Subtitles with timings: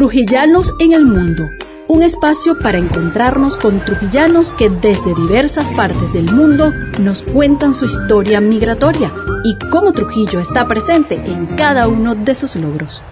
[0.00, 1.46] Trujillanos en el Mundo,
[1.86, 7.84] un espacio para encontrarnos con trujillanos que desde diversas partes del mundo nos cuentan su
[7.84, 9.12] historia migratoria
[9.44, 13.02] y cómo Trujillo está presente en cada uno de sus logros.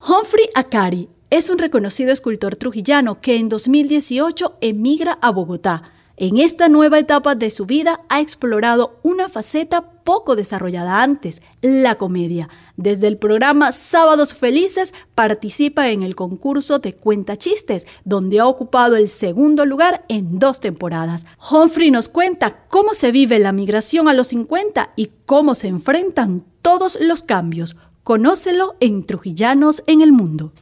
[0.00, 5.82] Humphrey Akari es un reconocido escultor trujillano que en 2018 emigra a Bogotá
[6.16, 11.96] en esta nueva etapa de su vida ha explorado una faceta poco desarrollada antes, la
[11.96, 12.48] comedia.
[12.76, 18.94] Desde el programa Sábados Felices participa en el concurso de Cuenta Chistes, donde ha ocupado
[18.96, 21.26] el segundo lugar en dos temporadas.
[21.50, 26.44] Humphrey nos cuenta cómo se vive la migración a los 50 y cómo se enfrentan
[26.62, 27.76] todos los cambios.
[28.04, 30.52] Conócelo en Trujillanos en el Mundo.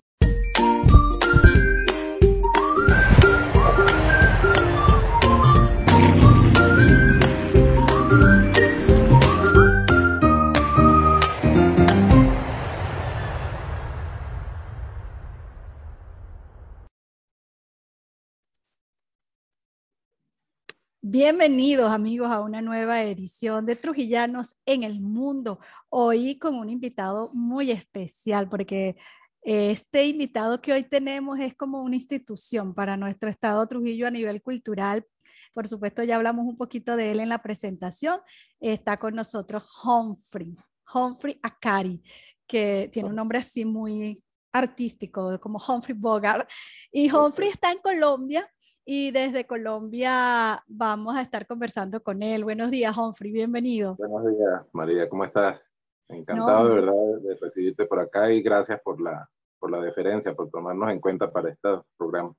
[21.15, 25.59] Bienvenidos amigos a una nueva edición de Trujillanos en el Mundo.
[25.91, 28.97] Hoy con un invitado muy especial porque
[29.43, 34.41] este invitado que hoy tenemos es como una institución para nuestro estado Trujillo a nivel
[34.41, 35.05] cultural.
[35.53, 38.19] Por supuesto, ya hablamos un poquito de él en la presentación.
[38.59, 40.57] Está con nosotros Humphrey,
[40.95, 42.03] Humphrey Akari,
[42.47, 46.49] que tiene un nombre así muy artístico, como Humphrey Bogart.
[46.91, 48.51] Y Humphrey está en Colombia
[48.85, 52.45] y desde Colombia vamos a estar conversando con él.
[52.45, 53.97] Buenos días, Humphrey, bienvenido.
[53.97, 55.65] Buenos días, María, ¿cómo estás?
[56.09, 60.51] Encantado de verdad de recibirte por acá y gracias por la, por la deferencia, por
[60.51, 62.35] tomarnos en cuenta para este programa.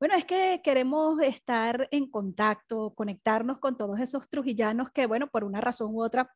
[0.00, 5.44] Bueno, es que queremos estar en contacto, conectarnos con todos esos trujillanos que, bueno, por
[5.44, 6.34] una razón u otra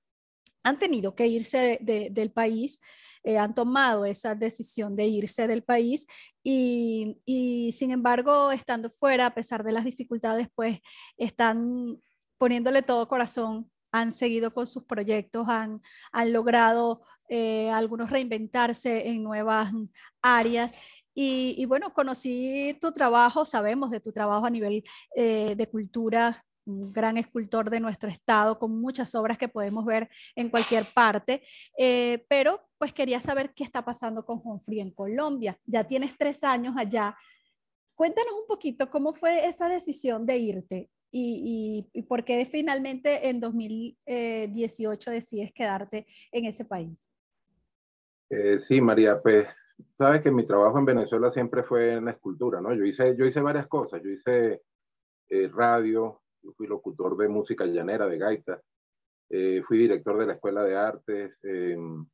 [0.66, 2.80] han tenido que irse del país,
[3.22, 6.08] eh, han tomado esa decisión de irse del país
[6.42, 10.80] y, sin embargo, estando fuera, a pesar de las dificultades, pues
[11.16, 12.00] están
[12.36, 19.22] poniéndole todo corazón, han seguido con sus proyectos, han, han logrado eh, algunos reinventarse en
[19.22, 19.72] nuevas
[20.20, 20.74] áreas.
[21.14, 24.82] Y, bueno, conocí tu trabajo, sabemos de tu trabajo a nivel
[25.14, 30.08] eh, de cultura un gran escultor de nuestro estado, con muchas obras que podemos ver
[30.34, 31.42] en cualquier parte,
[31.78, 35.58] eh, pero pues quería saber qué está pasando con Humphrey en Colombia.
[35.64, 37.16] Ya tienes tres años allá.
[37.94, 43.40] Cuéntanos un poquito cómo fue esa decisión de irte y, y, por qué finalmente en
[43.40, 47.10] 2018 decides quedarte en ese país.
[48.28, 49.46] Eh, sí, María, pues
[49.94, 52.74] sabes que mi trabajo en Venezuela siempre fue en la escultura, ¿no?
[52.74, 54.62] Yo hice, yo hice varias cosas, yo hice
[55.28, 56.22] eh, radio,
[56.52, 58.60] fui locutor de música llanera, de gaita.
[59.28, 61.38] Eh, fui director de la Escuela de Artes.
[61.42, 62.06] Em,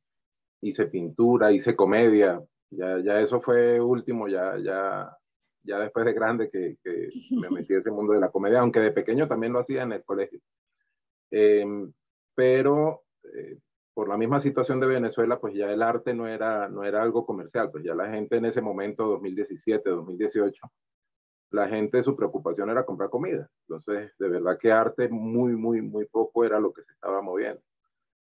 [0.61, 2.41] hice pintura, hice comedia.
[2.69, 5.15] Ya, ya eso fue último, ya, ya,
[5.63, 8.79] ya después de grande que, que me metí en ese mundo de la comedia, aunque
[8.79, 10.39] de pequeño también lo hacía en el colegio.
[11.29, 11.91] Em,
[12.35, 13.57] pero eh,
[13.93, 17.25] por la misma situación de Venezuela, pues ya el arte no era, no era algo
[17.25, 20.71] comercial, pues ya la gente en ese momento, 2017, 2018,
[21.53, 23.47] la gente su preocupación era comprar comida.
[23.67, 27.61] Entonces, de verdad que arte muy, muy, muy poco era lo que se estaba moviendo.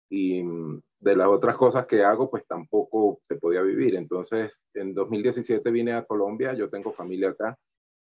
[0.07, 3.95] Y mm, de las otras cosas que hago, pues tampoco se podía vivir.
[3.95, 7.57] Entonces, en 2017 vine a Colombia, yo tengo familia acá.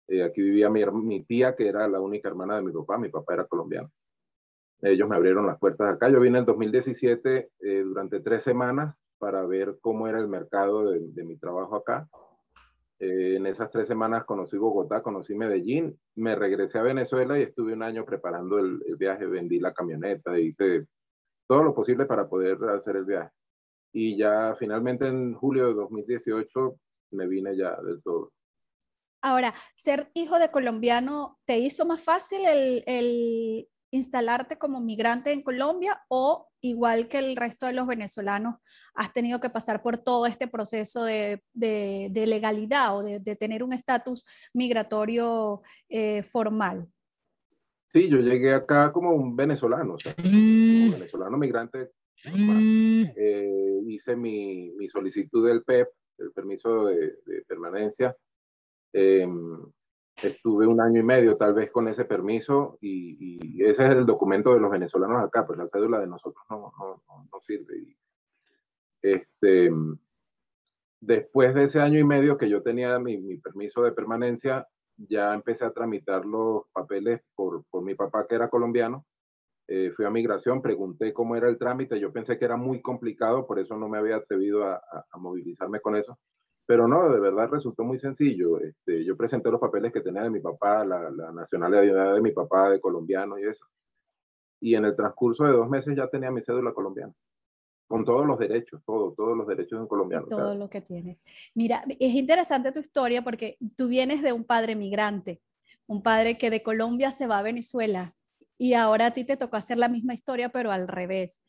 [0.09, 3.07] Eh, aquí vivía mi, mi, tía, que era la única hermana de mi papá, mi
[3.07, 3.89] papá era colombiano.
[4.81, 6.09] Ellos me abrieron las puertas acá.
[6.09, 10.99] Yo vine en 2017 eh, durante tres semanas para ver cómo era el mercado de,
[10.99, 12.09] de mi trabajo acá
[12.99, 17.73] eh, en esas tres semanas conocí Bogotá, conocí Medellín, me regresé a Venezuela y estuve
[17.73, 20.85] un año preparando el, viaje, vendí la camioneta, hice
[21.47, 23.31] todo lo posible para poder hacer el viaje.
[23.93, 26.77] Y ya finalmente en julio de 2018
[27.11, 28.33] me vine ya del todo.
[29.21, 35.41] Ahora, ser hijo de colombiano, ¿te hizo más fácil el, el instalarte como migrante en
[35.41, 38.55] Colombia o igual que el resto de los venezolanos,
[38.93, 44.25] has tenido que pasar por todo este proceso de, legalidad o de, tener un estatus
[44.53, 46.87] migratorio eh, formal?
[47.85, 51.91] Sí, yo llegué acá como un venezolano, o sea, como venezolano migrante.
[52.23, 57.17] Eh, hice mi, solicitud del PEP, e el permiso de,
[57.47, 58.15] permanencia.
[58.93, 59.57] Em,
[60.23, 64.53] estuve un año y medio tal vez con ese permiso y, ese es el documento
[64.53, 67.95] de los venezolanos acá, pues la cédula de nosotros no, no, no, sirve.
[69.01, 69.69] este,
[71.01, 74.67] después de ese año y medio que yo tenía mi, mi, permiso de permanencia,
[74.97, 79.05] ya empecé a tramitar los papeles por, por mi papá que era colombiano.
[79.67, 83.45] eh, fui a migración, pregunté cómo era el trámite, yo pensé que era muy complicado,
[83.45, 84.81] por eso no me había atrevido a,
[85.17, 86.17] movilizarme con eso,
[86.69, 88.59] pero no, de verdad resultó muy sencillo.
[88.59, 92.31] Este, yo presenté los papeles que tenía de mi papá, la, la nacionalidad de mi
[92.31, 93.65] papá, de colombiano y eso,
[94.61, 97.11] y en el transcurso de dos meses ya tenía mi cédula colombiana
[97.87, 100.27] con todos los derechos, todo, todos los derechos de un colombiano.
[100.27, 101.23] Todo lo que tienes.
[101.55, 105.41] Mira, es interesante tu historia porque tú vienes de un padre migrante,
[105.87, 108.13] un padre que de Colombia se va a Venezuela
[108.59, 111.41] y ahora a ti te tocó hacer la misma historia, pero al revés.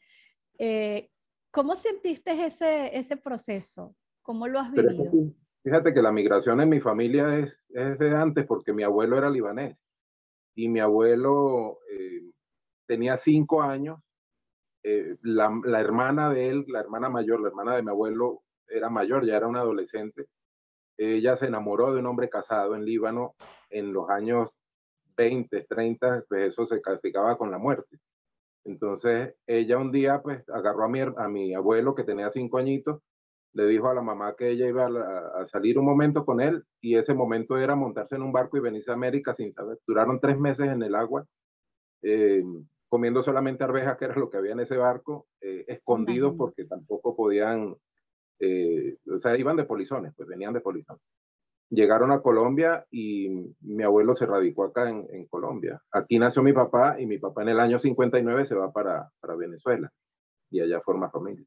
[0.56, 1.10] Eh,
[1.50, 3.94] ¿Cómo sentiste ese, ese proceso?
[4.22, 5.32] ¿Cómo lo has vivido?
[5.62, 9.28] fíjate que la migración en mi familia es, es, de antes porque mi abuelo era
[9.28, 9.76] libanés
[10.54, 12.30] y mi abuelo eh,
[12.86, 14.00] tenía cinco años
[14.82, 18.88] eh, la, la, hermana de él, la hermana mayor, la hermana de mi abuelo, era
[18.88, 20.26] mayor, ya era una adolescente.
[20.96, 23.34] Ella se enamoró de un hombre casado en Líbano
[23.68, 24.50] en los años
[25.16, 27.98] 20, 30, pues eso se castigaba con la muerte.
[28.64, 33.02] Entonces ella un día pues agarró a mi, a mi abuelo que tenía cinco añitos,
[33.52, 36.96] le dijo a la mamá que ella iba a, salir un momento con él y
[36.96, 39.78] ese momento era montarse en un barco y venirse a América sin saber.
[39.86, 41.26] Duraron tres meses en el agua.
[42.02, 42.44] Eh,
[42.88, 47.14] comiendo solamente arvejas, que era lo que había en ese barco, eh, escondidos porque tampoco
[47.14, 47.76] podían,
[48.40, 51.00] eh, o sea, iban de polizones, pues venían de polizones.
[51.68, 55.80] Llegaron a Colombia y mi abuelo se radicó acá en, en, Colombia.
[55.92, 59.36] Aquí nació mi papá y mi papá en el año 59 se va para, para
[59.36, 59.88] Venezuela
[60.50, 61.46] y allá forma familia.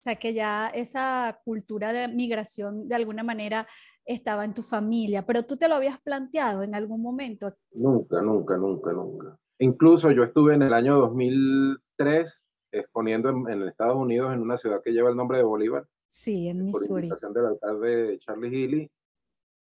[0.00, 3.68] O sea, que ya esa cultura de migración de alguna manera
[4.06, 7.54] estaba en tu familia, pero tú te lo habías planteado en algún momento.
[7.72, 9.38] Nunca, nunca, nunca, nunca.
[9.58, 14.92] Incluso yo estuve en el año 2003 exponiendo en, Estados Unidos en una ciudad que
[14.92, 15.86] lleva el nombre de Bolívar.
[16.08, 16.88] Sí, en Missouri.
[16.88, 18.90] Por invitación del alcalde Charlie Healy.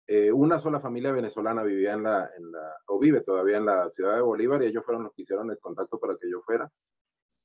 [0.09, 3.89] Eh, una sola familia venezolana vivía en la, en la, o vive todavía en la
[3.91, 6.71] ciudad de Bolívar y ellos fueron los que hicieron el contacto para que yo fuera.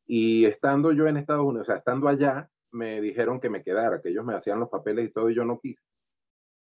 [0.06, 4.02] Y estando yo en Estados Unidos, o sea, estando allá, me dijeron que me quedara,
[4.02, 5.82] que ellos me hacían los papeles y todo y yo no quise.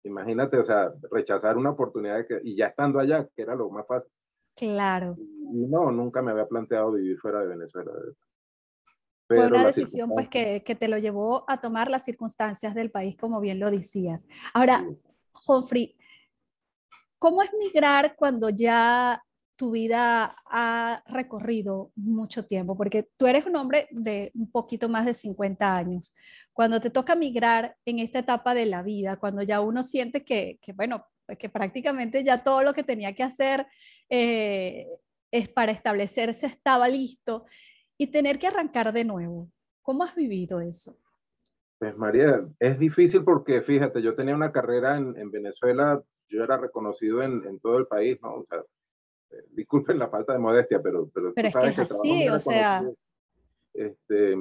[0.04, 3.86] Imagínate, o sea, rechazar una oportunidad que, y ya estando allá, que era lo más
[3.86, 4.10] fácil.
[4.56, 5.16] Claro.
[5.18, 7.92] No, nunca me había planteado vivir fuera de Venezuela.
[9.28, 13.16] Fue una decisión pues que, que, te lo llevó a tomar las circunstancias del país,
[13.16, 14.26] como bien lo decías.
[14.54, 14.86] Ahora,
[15.46, 15.94] Humphrey,
[17.18, 19.22] ¿cómo es migrar cuando ya
[19.58, 22.76] tu vida ha recorrido mucho tiempo?
[22.76, 26.14] Porque tú eres un hombre de un poquito más de 50 años.
[26.52, 30.60] Cuando te toca migrar en esta etapa de la vida, cuando ya uno siente que,
[30.74, 31.04] bueno,
[31.38, 33.66] que prácticamente ya todo lo que tenía que hacer
[34.08, 34.86] eh,
[35.32, 37.44] es para establecerse estaba listo
[37.98, 39.50] y tener que arrancar de nuevo.
[39.82, 40.96] ¿Cómo has vivido eso?
[41.78, 47.22] Pues María, es difícil porque fíjate, yo tenía una carrera en, Venezuela, yo era reconocido
[47.22, 48.34] en, todo el país, ¿no?
[48.34, 48.62] O sea,
[49.50, 51.08] disculpen la falta de modestia, pero...
[51.12, 52.84] Pero, pero es que es así, o sea...
[53.74, 54.34] Este,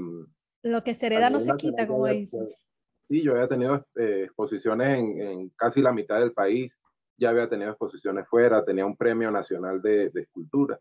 [0.63, 2.47] lo que se hereda no se quita, como dicen.
[3.07, 6.77] Sí, yo había tenido eh, exposiciones en, casi la mitad del país,
[7.17, 10.79] ya había tenido exposiciones fuera, tenía un premio nacional de, escultura.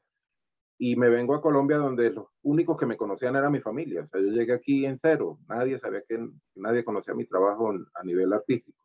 [0.78, 4.02] Y me vengo a Colombia donde los únicos que me conocían era mi familia.
[4.02, 8.04] O sea, yo llegué aquí en cero, nadie sabía que, nadie conocía mi trabajo a
[8.04, 8.78] nivel artístico.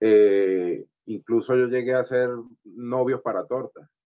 [0.00, 2.30] Eh, incluso yo llegué a ser
[2.64, 3.99] novios para tortas, eh,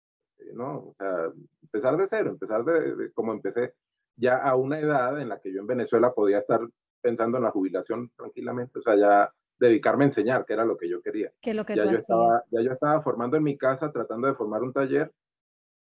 [0.54, 0.78] ¿no?
[0.78, 3.74] O sea, empezar de cero, empezar de como empecé
[4.16, 6.62] ya a una edad en la que yo en Venezuela podía estar
[7.02, 10.90] pensando en la jubilación tranquilamente, o sea, ya dedicarme a enseñar, que era lo que
[10.90, 11.32] yo quería.
[11.42, 14.36] Que lo que ya, yo estaba, ya yo estaba formando en mi casa, tratando de
[14.36, 15.12] formar un taller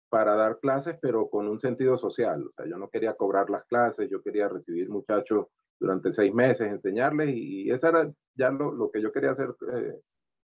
[0.09, 2.45] para dar clases, pero con un sentido social.
[2.47, 5.47] O sea, yo no quería cobrar las clases, yo quería recibir muchachos
[5.79, 9.99] durante seis meses, enseñarles, y, eso era ya lo, lo, que yo quería hacer eh,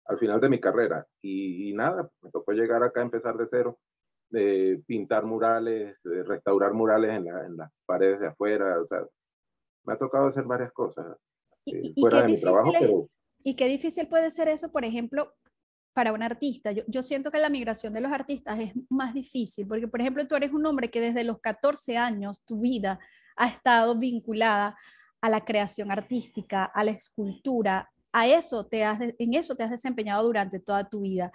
[0.04, 1.04] al final de mi carrera.
[1.20, 3.78] Y, nada, me tocó llegar acá a empezar de cero,
[4.30, 9.00] de pintar murales, de restaurar murales en, en las paredes de afuera, o sea,
[9.84, 11.16] me ha tocado hacer varias cosas
[11.66, 13.08] eh, fuera de mi trabajo, pero...
[13.42, 15.32] Y qué difícil puede ser eso, por ejemplo,
[15.92, 16.72] para un artista.
[16.72, 20.26] Yo, yo, siento que la migración de los artistas es más difícil, porque, por ejemplo,
[20.26, 22.98] tú eres un hombre que desde los 14 años tu vida
[23.36, 24.76] ha estado vinculada
[25.20, 29.70] a la creación artística, a la escultura, a eso te has, en eso te has
[29.70, 31.32] desempeñado durante toda tu vida.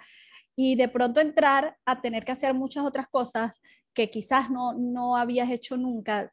[0.56, 3.60] Y de pronto entrar a tener que hacer muchas otras cosas
[3.94, 6.32] que quizás no, no habías hecho nunca,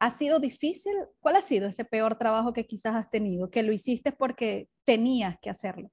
[0.00, 0.94] ¿Ha sido difícil?
[1.20, 3.50] ¿Cuál ha sido ese peor trabajo que quizás has tenido?
[3.50, 5.90] Que lo hiciste porque tenías que hacerlo.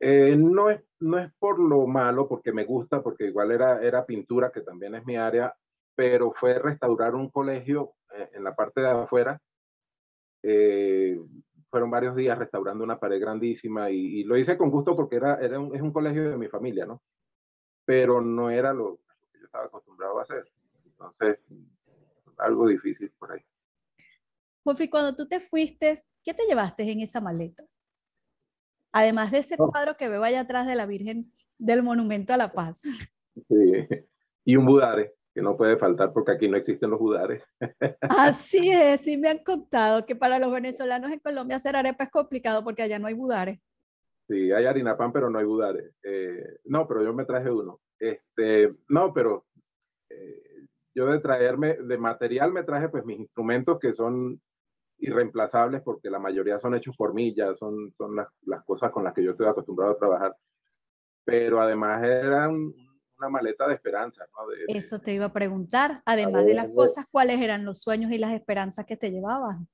[0.00, 4.04] Eh, no, es, no es por lo malo, porque me gusta, porque igual era, era
[4.04, 5.54] pintura, que también es mi área,
[5.94, 9.40] pero fue restaurar un colegio eh, en la parte de afuera.
[10.42, 11.20] Eh,
[11.70, 15.56] fueron varios días restaurando una pared grandísima y, lo hice con gusto porque era, era
[15.72, 17.02] es un colegio de mi familia, ¿no?
[17.84, 18.98] Pero no era lo
[19.32, 20.50] que yo estaba acostumbrado a hacer.
[20.84, 21.38] Entonces,
[22.38, 23.40] algo difícil por ahí.
[24.64, 25.94] Jofi, cuando tú te fuiste,
[26.24, 27.64] ¿qué te llevaste en esa maleta?
[28.92, 29.70] Además de ese oh.
[29.70, 32.82] cuadro que veo allá atrás de la Virgen del Monumento a la Paz.
[33.48, 33.72] Sí,
[34.44, 37.44] y un budare, que no puede faltar porque aquí no existen los budares.
[38.00, 42.10] Así es, sí me han contado que para los venezolanos en Colombia hacer arepa es
[42.10, 43.60] complicado porque allá no hay budares.
[44.26, 45.94] Sí, hay harina pan, pero no hay budares.
[46.02, 47.78] Eh, no, pero yo me traje uno.
[48.00, 49.46] Este, no, pero
[50.10, 54.42] eh, yo de traerme, de material me traje pues mis instrumentos que son
[54.98, 59.04] irreemplazables porque la mayoría son hechos por mí, ya son, son las, las cosas con
[59.04, 60.36] las que yo estoy acostumbrado a trabajar.
[61.24, 62.50] Pero además era
[63.18, 64.24] una maleta de esperanza.
[64.32, 64.52] ¿no?
[64.68, 68.32] Eso te iba a preguntar, además de las cosas, ¿cuáles eran los sueños y las
[68.32, 69.68] esperanzas que te llevaban?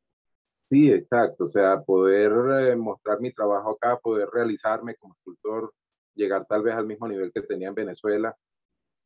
[0.71, 2.33] Sí, exacto, o sea, poder
[2.69, 5.73] eh, mostrar mi trabajo acá, poder realizarme como escultor,
[6.15, 8.37] llegar tal vez al mismo nivel que tenía en Venezuela.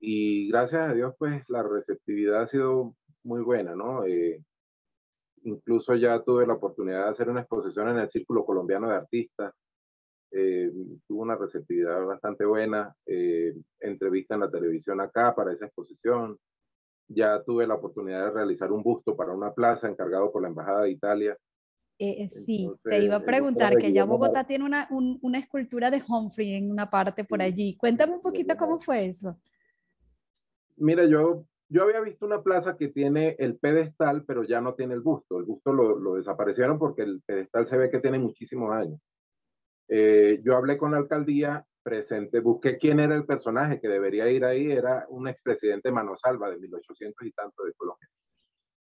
[0.01, 4.05] Y gracias a Dios, pues la receptividad ha sido muy buena, ¿no?
[4.05, 4.43] Eh,
[5.43, 9.53] incluso ya tuve la oportunidad de hacer una exposición en el Círculo Colombiano de Artistas.
[10.31, 10.71] Eh,
[11.07, 12.95] tuvo una receptividad bastante buena.
[13.07, 16.39] Eh, entrevista en la televisión acá para esa exposición.
[17.09, 20.83] Ya tuve la oportunidad de realizar un busto para una plaza encargado por la Embajada
[20.83, 21.37] de Italia.
[22.01, 26.55] Eh, sí, te iba a preguntar que ya Bogotá tiene una, una escultura de Humphrey
[26.55, 27.77] en una parte por allí.
[27.77, 29.37] Cuéntame un poquito cómo fue eso.
[30.77, 34.95] Mira, yo yo había visto una plaza que tiene el pedestal, pero ya no tiene
[34.95, 35.39] el busto.
[35.39, 38.99] El busto lo, lo desaparecieron porque el pedestal se ve que tiene muchísimos años.
[39.89, 44.45] Eh, yo hablé con la alcaldía, presente, busqué quién era el personaje que debería ir
[44.45, 44.71] ahí.
[44.71, 48.09] Era un expresidente Manosalva de 1800 y tanto de Colombia.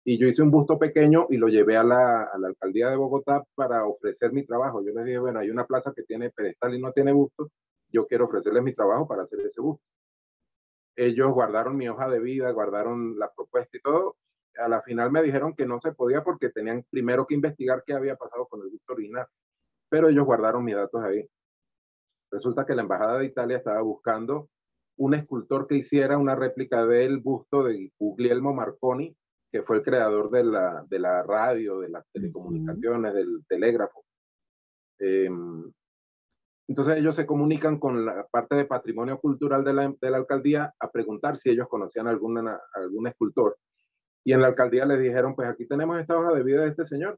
[0.04, 2.96] Y yo hice un busto pequeño y lo llevé a la, a la alcaldía de
[2.96, 4.84] Bogotá para ofrecer mi trabajo.
[4.84, 7.50] Yo les dije, bueno, hay una plaza que tiene pedestal y no tiene busto.
[7.88, 9.82] Yo quiero ofrecerles mi trabajo para hacer ese busto
[10.96, 14.16] ellos guardaron mi hoja de vida, guardaron la propuesta y todo.
[14.58, 17.94] A la final me dijeron que no se podía porque tenían primero que investigar qué
[17.94, 19.26] había pasado con el busto original,
[19.94, 21.24] pero ellos guardaron mis datos ahí.
[22.32, 24.48] Resulta que la Embajada de Italia estaba buscando
[24.96, 29.16] un escultor que hiciera una réplica del busto de Guglielmo Marconi,
[29.52, 34.04] que fue el creador de la, de la radio, de las telecomunicaciones, del telégrafo.
[34.98, 35.30] Eh,
[36.66, 40.74] entonces ellos se comunican con la parte de patrimonio cultural de la, de la alcaldía
[40.80, 43.58] a preguntar si ellos conocían alguna, algún escultor.
[44.24, 46.84] Y en la alcaldía les dijeron, pues aquí tenemos esta hoja de vida de este
[46.84, 47.16] señor.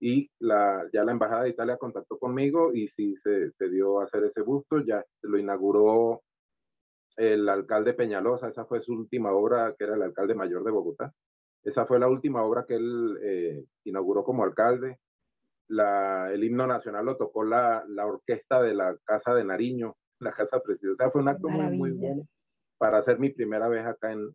[0.00, 4.04] Y la, ya la Embajada de Italia contactó conmigo y sí se, se dio a
[4.04, 4.80] hacer ese busto.
[4.80, 6.22] Ya lo inauguró
[7.16, 11.12] el alcalde Peñalosa, esa fue su última obra, que era el alcalde mayor de Bogotá.
[11.64, 14.98] Esa fue la última obra que él eh, inauguró como alcalde
[15.68, 20.60] el himno nacional lo tocó la, la, orquesta de la Casa de Nariño, la Casa
[20.60, 21.10] Presidencial.
[21.10, 22.26] fue un acto muy, muy bueno
[22.78, 24.34] para hacer mi primera vez acá en,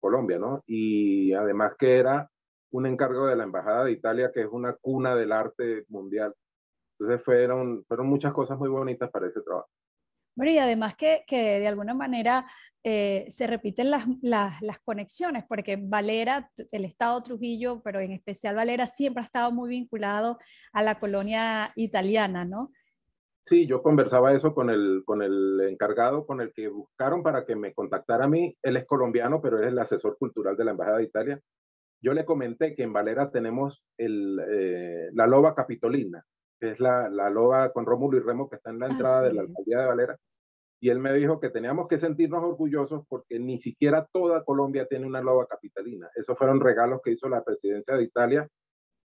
[0.00, 0.64] Colombia, ¿no?
[0.66, 2.28] Y además que era
[2.72, 6.34] un encargo de la Embajada de Italia, que es una cuna del arte mundial.
[6.98, 9.68] Entonces fueron, fueron muchas cosas muy bonitas para ese trabajo.
[10.34, 12.46] Bueno, y además que, que de alguna manera
[12.82, 18.56] eh, se repiten las, las, las, conexiones, porque Valera, el Estado Trujillo, pero en especial
[18.56, 20.38] Valera, siempre ha estado muy vinculado
[20.72, 22.72] a la colonia italiana, ¿no?
[23.44, 27.56] Sí, yo conversaba eso con el, con el encargado, con el que buscaron para que
[27.56, 28.56] me contactara a mí.
[28.62, 31.40] Él es colombiano, pero él es el asesor cultural de la Embajada de Italia.
[32.02, 36.24] Yo le comenté que en Valera tenemos el, eh, la loba capitolina,
[36.60, 39.32] que es la, la loba con Rómulo y Remo que está en la entrada de
[39.32, 40.18] la alcaldía de Valera
[40.82, 45.06] y él me dijo que teníamos que sentirnos orgullosos porque ni siquiera toda Colombia tiene
[45.06, 46.10] una loba capitalina.
[46.16, 48.48] Esos fueron regalos que hizo la presidencia de Italia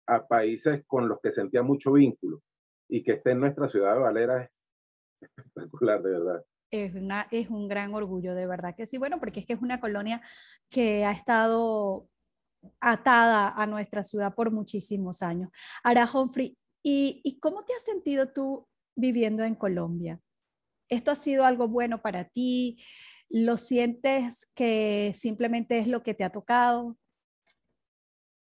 [0.08, 2.42] a países con los que sentía mucho vínculo
[2.88, 4.64] y que esté en nuestra ciudad de Valera es
[5.20, 6.46] espectacular, de verdad.
[6.72, 8.98] Es, una, es un gran orgullo, de verdad que sí.
[8.98, 10.22] Bueno, porque es que es una colonia
[10.70, 12.08] que ha estado
[12.80, 15.50] atada a nuestra ciudad por muchísimos años.
[15.84, 20.20] Ahora, Humphrey, ¿y, ¿y cómo te has sentido tú viviendo en Colombia?
[20.90, 22.78] esto ha sido algo bueno para ti,
[23.30, 26.98] lo sientes que simplemente es lo que te ha tocado.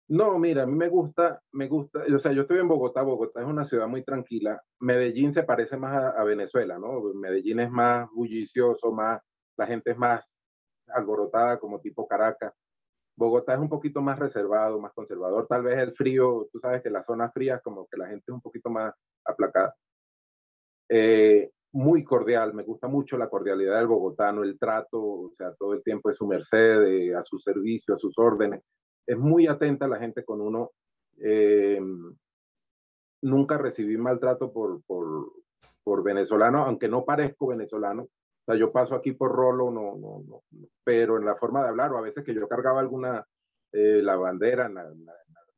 [0.08, 3.40] No, mira, a mí me gusta, me gusta, o sea, yo estoy en Bogotá, Bogotá
[3.40, 7.00] es una ciudad muy tranquila, Medellín se parece más a, Venezuela, ¿no?
[7.14, 9.22] Medellín es más bullicioso, más,
[9.56, 10.30] la gente es más
[10.88, 12.52] alborotada como tipo Caracas.
[13.22, 16.90] Bogotá es un poquito más reservado, más conservador, tal vez el frío, tú sabes que
[16.90, 18.92] las zonas frías como que la gente es un poquito más
[19.24, 19.76] aplacada.
[20.88, 25.72] Eh, muy cordial, me gusta mucho la cordialidad del bogotano, el trato, o sea, todo
[25.72, 28.62] el tiempo es su merced, a su servicio, a sus órdenes.
[29.06, 30.72] Es muy atenta la gente con uno.
[31.18, 31.80] Eh,
[33.22, 35.32] nunca recibí maltrato por, por,
[35.84, 38.08] por venezolano, aunque no parezco venezolano,
[38.42, 40.42] O sea, yo paso aquí por rolo, no, no, no,
[40.82, 43.24] pero en la forma de hablar, o a veces que yo cargaba alguna,
[43.72, 44.92] eh, la bandera en la,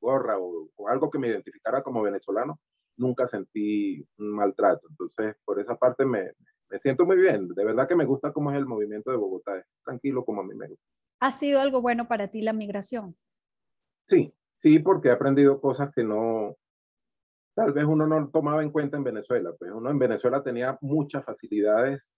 [0.00, 2.60] gorra o, algo que me identificara como venezolano,
[2.98, 4.86] nunca sentí un maltrato.
[4.90, 6.32] Entonces, por esa parte me,
[6.68, 7.48] me siento muy bien.
[7.48, 9.56] De verdad que me gusta cómo es el movimiento de Bogotá.
[9.56, 10.84] Es tranquilo como a mí me gusta.
[11.20, 13.16] ¿Ha sido algo bueno para ti la migración?
[14.06, 16.54] Sí, sí, porque he aprendido cosas que no,
[17.54, 19.52] tal vez uno no tomaba en cuenta en Venezuela.
[19.58, 22.10] Pues uno en Venezuela tenía muchas facilidades.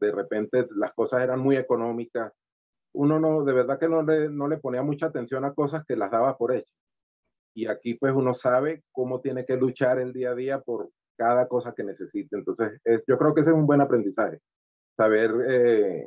[0.00, 2.32] De repente las cosas eran muy económicas.
[2.92, 5.96] Uno no, de verdad que no le, no le ponía mucha atención a cosas que
[5.96, 6.72] las daba por hecho.
[7.54, 11.48] Y aquí pues uno sabe cómo tiene que luchar el día a día por cada
[11.48, 12.36] cosa que necesite.
[12.36, 14.40] Entonces, es, yo creo que ese es un buen aprendizaje.
[14.96, 16.06] Saber eh,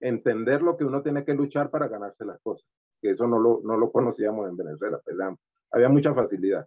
[0.00, 2.66] entender lo que uno tiene que luchar para ganarse las cosas.
[3.00, 5.00] Que eso no lo, no lo conocíamos en Venezuela.
[5.04, 5.16] Pues,
[5.70, 6.66] había mucha facilidad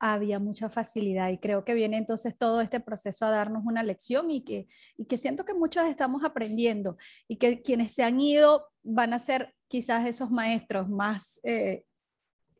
[0.00, 4.30] había mucha facilidad y creo que viene entonces todo este proceso a darnos una lección
[4.30, 8.66] y que, y que siento que muchos estamos aprendiendo y que quienes se han ido
[8.82, 11.84] van a ser quizás esos maestros más eh,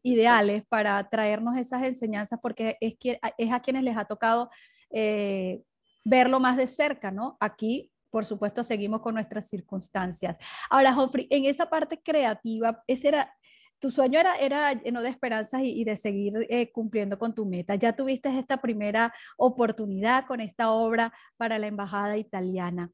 [0.03, 4.51] ideales para traernos esas enseñanzas porque es, que, es a quienes les ha tocado
[4.91, 5.63] eh,
[6.05, 7.37] verlo más de cerca, ¿no?
[7.41, 10.39] Aquí, por supuesto, seguimos con nuestras circunstancias.
[10.71, 13.35] Ahora, Humphrey, en esa parte creativa, ese era,
[13.79, 17.75] tu sueño era, era lleno de esperanzas y, de seguir eh, cumpliendo con tu meta.
[17.75, 22.91] Ya tuviste esta primera oportunidad con esta obra para la Embajada Italiana.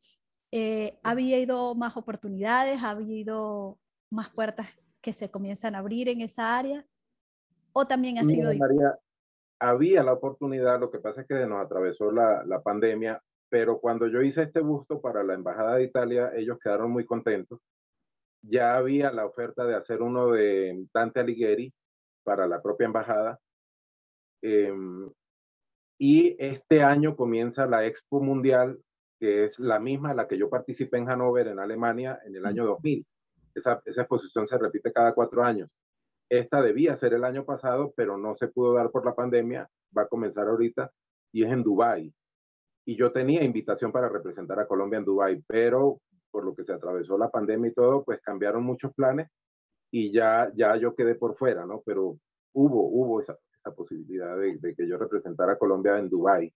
[0.52, 2.82] Eh, ¿Ha habido más oportunidades?
[2.82, 3.78] ¿Ha habido
[4.10, 4.68] más puertas
[5.00, 6.84] que se comienzan a abrir en esa área?
[7.72, 8.98] ¿O también ha sido María,
[9.58, 14.06] había la oportunidad, lo que pasa es que nos atravesó la, la pandemia, pero cuando
[14.06, 17.60] yo hice este busto para la Embajada de Italia, ellos quedaron muy contentos.
[18.48, 21.72] Ya había la oferta de hacer uno de Dante Alighieri
[22.22, 23.38] para la propia embajada.
[24.42, 25.10] Em,
[25.98, 28.78] y este año comienza la Expo Mundial,
[29.18, 32.44] que es la misma a la que yo participé en Hannover, en Alemania, en el
[32.44, 33.06] año 2000.
[33.54, 35.70] Esa, esa exposición se repite cada cuatro años.
[36.28, 39.68] Esta debía ser el año pasado, pero no se pudo dar por la pandemia.
[39.96, 40.90] Va a comenzar ahorita
[41.32, 42.12] y es en Dubái.
[42.86, 46.00] Y yo tenía invitación para representar a Colombia en Dubái, pero
[46.34, 49.28] por lo que se atravesó la pandemia y todo, pues cambiaron muchos planes
[49.92, 51.80] y ya, ya yo quedé por fuera, ¿no?
[51.86, 52.18] Pero
[52.54, 56.52] hubo, hubo esa, esa posibilidad de, de, que yo representara a Colombia en Dubái.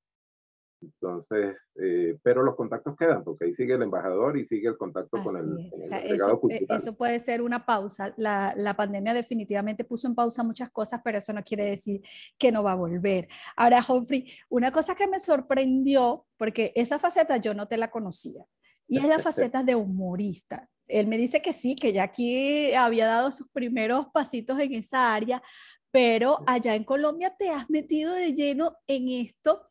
[0.81, 5.23] Entonces, eh, pero los contactos quedan, porque ahí sigue el embajador y sigue el contacto
[5.23, 5.71] con el,
[6.11, 6.77] eso, eh, cultural.
[6.77, 8.13] Eso puede ser una pausa.
[8.17, 12.03] La, la, pandemia definitivamente puso en pausa muchas cosas, pero eso no quiere decir
[12.37, 13.29] que no va a volver.
[13.55, 18.45] Ahora, Humphrey, una cosa que me sorprendió, porque esa faceta yo no te la conocía,
[18.89, 20.69] y es la faceta de humorista.
[20.87, 25.15] Él me dice que sí, que ya aquí había dado sus primeros pasitos en esa
[25.15, 25.43] área,
[25.91, 29.69] pero allá en Colombia te has metido de lleno en esto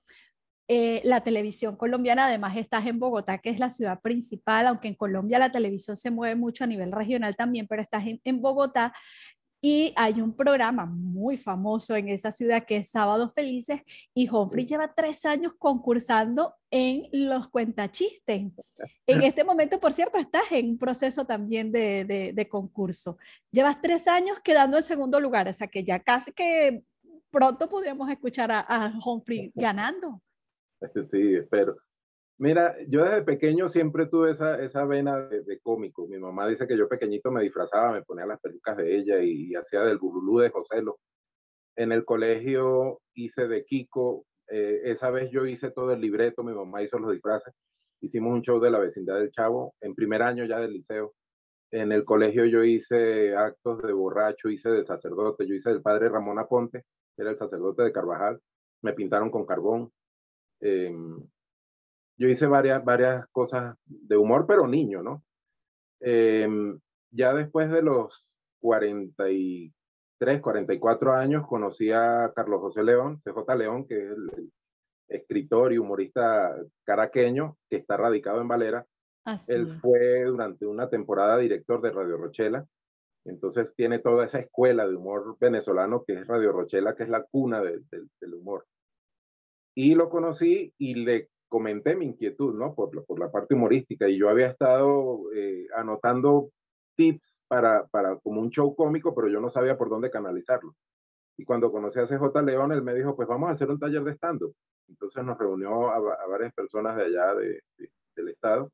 [0.69, 4.95] eh, la televisión colombiana, además estás en Bogotá, que es la ciudad principal, aunque en
[4.95, 8.93] Colombia la televisión se mueve mucho a nivel regional también, pero estás en, Bogotá
[9.61, 13.81] y hay un programa muy famoso en esa ciudad que es Sábados Felices
[14.13, 18.43] y Humphrey lleva tres años concursando en los cuentachistes.
[19.07, 23.17] En este momento, por cierto, estás en un proceso también de, de, concurso.
[23.51, 26.83] Llevas tres años quedando en segundo lugar, o sea que ya casi que
[27.31, 30.21] pronto podríamos escuchar a, a Humphrey ganando.
[31.09, 31.77] Sí, espero.
[32.39, 36.07] Mira, yo desde pequeño siempre tuve esa, esa vena de, cómico.
[36.07, 39.55] Mi mamá dice que yo pequeñito me disfrazaba, me ponía las pelucas de ella y,
[39.55, 40.99] hacía del bululú de Joselo.
[41.75, 44.25] En el colegio hice de Kiko.
[44.49, 47.53] Eh, esa vez yo hice todo el libreto, mi mamá hizo los disfraces.
[48.01, 51.13] Hicimos un show de la vecindad del Chavo en primer año ya del liceo.
[51.71, 56.09] En el colegio yo hice actos de borracho, hice de sacerdote, yo hice del padre
[56.09, 56.85] Ramón Aponte,
[57.17, 58.39] era el sacerdote de Carvajal.
[58.83, 59.91] Me pintaron con carbón
[60.59, 61.21] Em,
[62.17, 65.23] yo hice varias, varias cosas de humor, pero niño, ¿no?
[65.99, 66.79] Em,
[67.11, 68.27] ya después de los
[68.59, 74.51] 43, 44 años, conocí a Carlos José León, CJ León, que es el,
[75.09, 78.85] escritor y humorista caraqueño que está radicado en Valera.
[79.47, 82.65] Él fue durante una temporada director de Radio Rochela.
[83.25, 87.23] Entonces tiene toda esa escuela de humor venezolano que es Radio Rochela, que es la
[87.23, 88.65] cuna del humor.
[89.75, 92.73] Y lo conocí y le comenté mi inquietud, ¿no?
[92.75, 94.07] Por, la parte humorística.
[94.07, 96.51] Y yo había estado eh, anotando
[96.95, 100.75] tips para, para como un show cómico, pero yo no sabía por dónde canalizarlo.
[101.37, 104.03] Y cuando conocí a CJ León, él me dijo, pues vamos a hacer un taller
[104.03, 104.55] de stand-up.
[104.87, 107.61] Entonces nos reunió a, varias personas de allá de,
[108.15, 108.71] del estado.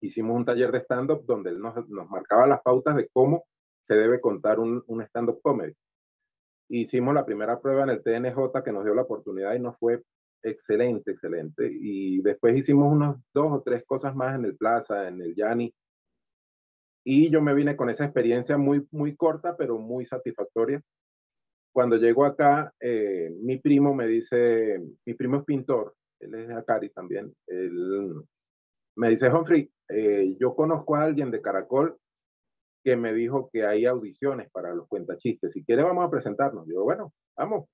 [0.00, 3.44] Hicimos un taller de stand-up donde él nos, nos, marcaba las pautas de cómo
[3.80, 5.74] se debe contar un, un stand-up comedy
[6.68, 10.02] hicimos la primera prueba en el TNJ que nos dio la oportunidad y nos fue
[10.42, 11.70] excelente, excelente.
[11.70, 15.74] Y después hicimos unos dos o tres cosas más en el Plaza, en el Yani.
[17.04, 20.82] Y yo me vine con esa experiencia muy, muy corta, pero muy satisfactoria.
[21.72, 26.90] Cuando llego acá, eh, mi primo me dice, mi primo es pintor, él es Acari
[26.90, 28.14] también, él
[28.96, 31.96] me dice, Humphrey, eh, yo conozco a alguien de Caracol
[32.84, 35.52] que me dijo que hay audiciones para los cuentachistes.
[35.52, 36.66] Si quiere, vamos a presentarnos.
[36.66, 37.68] Yo, bueno, vamos.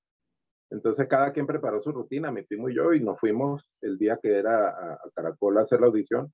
[0.75, 4.19] Entonces, cada quien preparó su rutina, mi primo y yo, y nos fuimos el día
[4.21, 6.33] que era a, Caracol a hacer la audición.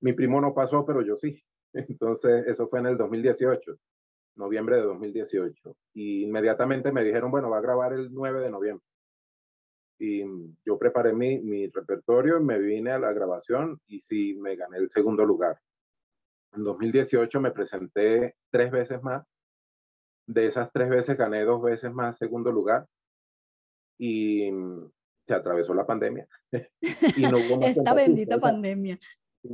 [0.00, 1.42] Mi primo no pasó, pero yo sí.
[1.74, 3.76] Entonces, eso fue en el 2018,
[4.36, 5.76] noviembre de 2018.
[5.94, 8.86] Y inmediatamente me dijeron, bueno, va a grabar el 9 de noviembre.
[9.98, 10.24] Y
[10.64, 15.24] yo preparé mi, repertorio, me vine a la grabación y sí, me gané el segundo
[15.24, 15.58] lugar.
[16.52, 19.24] En 2018 me presenté tres veces más.
[20.26, 22.86] De esas tres veces gané dos veces más segundo lugar.
[23.98, 24.50] Y
[25.26, 26.26] se atravesó la pandemia.
[27.16, 28.98] y no hubo Esta bendita pandemia.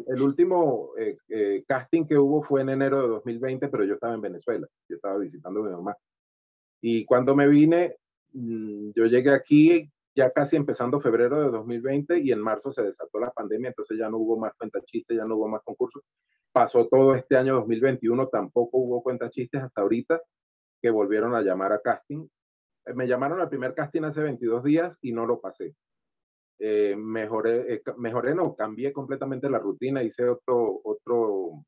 [0.07, 4.15] El último eh, eh, casting que hubo fue en enero de 2020, pero yo estaba
[4.15, 4.67] en Venezuela.
[4.89, 5.97] Yo estaba visitando a mi mamá.
[6.83, 7.97] Y cuando me vine,
[8.33, 13.21] mm, yo llegué aquí ya casi empezando febrero de 2020 y en marzo se desató
[13.21, 16.03] la pandemia, entonces ya no hubo más cuenta chistes, ya no hubo más concursos.
[16.51, 20.21] Pasó todo este año 2021, tampoco hubo cuenta chistes hasta ahorita
[20.83, 22.27] que volvieron a llamar a casting.
[22.89, 25.75] Eh, me llamaron al primer casting hace 22 días y no lo pasé.
[26.61, 31.65] Eh, mejoré, eh, mejoré, no, cambié completamente la rutina, hice otro, otro,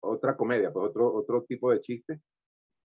[0.00, 2.20] otra comedia, pues otro, otro tipo de chiste.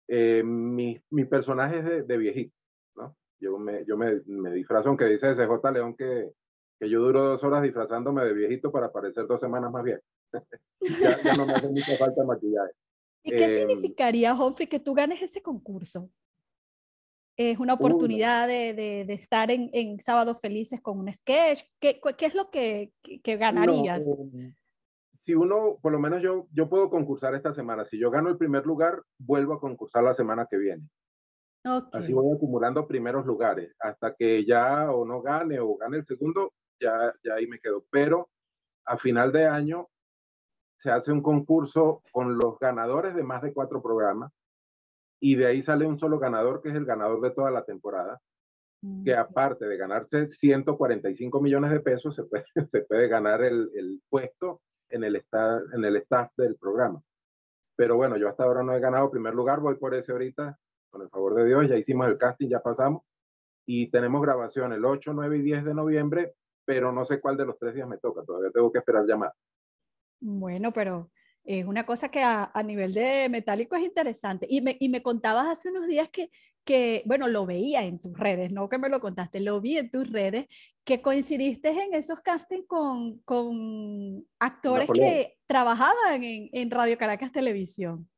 [0.07, 2.55] mi, mi personaje es de, de viejito,
[2.95, 3.15] ¿no?
[3.39, 6.31] yo me, yo me, me disfrazo, aunque dice CJ León que,
[6.79, 9.99] que yo duro dos horas disfrazándome de viejito para parecer dos semanas más bien.
[10.81, 12.71] ya, no me hace mucha falta maquillaje.
[13.23, 16.09] ¿Y qué em, significaría, Humphrey, que tú ganes ese concurso?
[17.35, 21.63] Es una oportunidad de, de, de, estar en, en Sábados Felices con un sketch.
[21.79, 24.05] ¿Qué, qué es lo que, que ganarías?
[24.07, 24.53] Em,
[25.19, 27.85] si uno, por lo menos yo, yo puedo concursar esta semana.
[27.85, 30.87] Si yo gano el primer lugar, vuelvo a concursar la semana que viene.
[31.93, 36.51] Así voy acumulando primeros lugares hasta que ya o no gane o gane el segundo,
[36.77, 37.85] ya, ya ahí me quedo.
[37.89, 38.29] Pero
[38.85, 39.87] a final de año
[40.75, 44.31] se hace un concurso con los ganadores de más de cuatro programas
[45.25, 48.19] y de ahí sale un solo ganador que es el ganador de toda la temporada.
[49.05, 49.17] Que mm.
[49.17, 54.61] aparte de ganarse 145 millones de pesos, se puede, se puede ganar el, el puesto
[54.89, 55.23] en el,
[55.73, 57.01] en el staff del programa.
[57.77, 60.59] Pero bueno, yo hasta ahora no he ganado primer lugar, voy por ese ahorita
[60.89, 63.03] con el favor de Dios, ya hicimos el casting, ya pasamos
[63.65, 66.33] y tenemos grabación el 8, 9 y 10 de noviembre,
[66.65, 69.31] pero no sé cuál de los tres días me toca, todavía tengo que esperar llamar.
[70.19, 71.09] Bueno, pero
[71.43, 74.47] es una cosa que a, nivel de metálico es interesante.
[74.49, 76.29] Y me, y me, contabas hace unos días que,
[76.63, 79.91] que, bueno, lo veía en tus redes, no que me lo contaste, lo vi en
[79.91, 80.47] tus redes,
[80.83, 88.09] que coincidiste en esos castings con, con actores que trabajaban en, en Radio Caracas Televisión.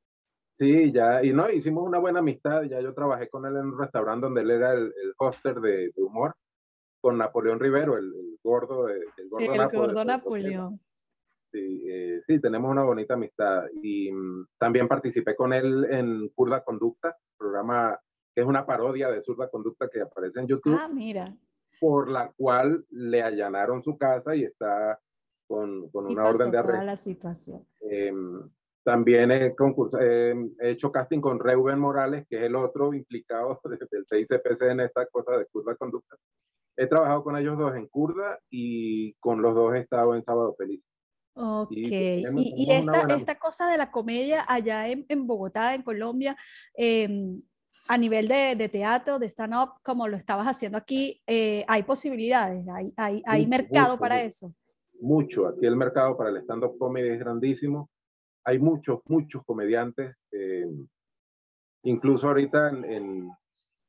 [0.58, 3.80] Sí, ya, y no, hicimos una buena amistad, ya yo trabajé con él en un
[3.80, 6.34] restaurante donde él era el, el hoster de, humor,
[7.02, 10.80] con Napoleón Rivero, el, gordo, el gordo, el gordo Napoleón.
[11.56, 13.64] Sí, eh, sí, tenemos una bonita amistad.
[13.82, 17.98] Y mm, también participé con él en Curda Conducta, programa
[18.34, 20.78] que es una parodia de Zurda Conducta que aparece en YouTube.
[20.78, 21.34] Ah, mira.
[21.80, 25.00] Por la cual le allanaron su casa y está
[25.48, 26.84] con, con una orden de arresto.
[26.84, 27.66] la situación.
[27.80, 28.50] Em,
[28.84, 34.62] también he, he hecho casting con Reuben Morales, que es el otro implicado del CICPC
[34.64, 36.18] en esta cosa de curda conducta.
[36.76, 40.54] He trabajado con ellos dos en Curda y con los dos he estado en Sábado
[40.58, 40.86] Feliz.
[41.38, 46.38] Ok, y, esta, esta, cosa de la comedia allá en, en Bogotá, en Colombia,
[46.74, 47.42] em,
[47.88, 52.66] a nivel de, de teatro, de stand-up, como lo estabas haciendo aquí, eh, ¿hay posibilidades?
[52.70, 54.54] ¿Hay, hay, hay mercado para eso?
[55.02, 57.90] Mucho, aquí el mercado para el stand-up comedy es grandísimo
[58.46, 60.70] hay muchos, muchos comediantes, eh,
[61.84, 63.30] incluso ahorita en,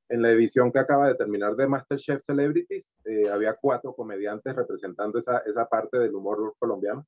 [0.09, 5.19] en, la edición que acaba de terminar de Masterchef Celebrities, eh, había cuatro comediantes representando
[5.19, 7.07] esa, esa parte del humor colombiano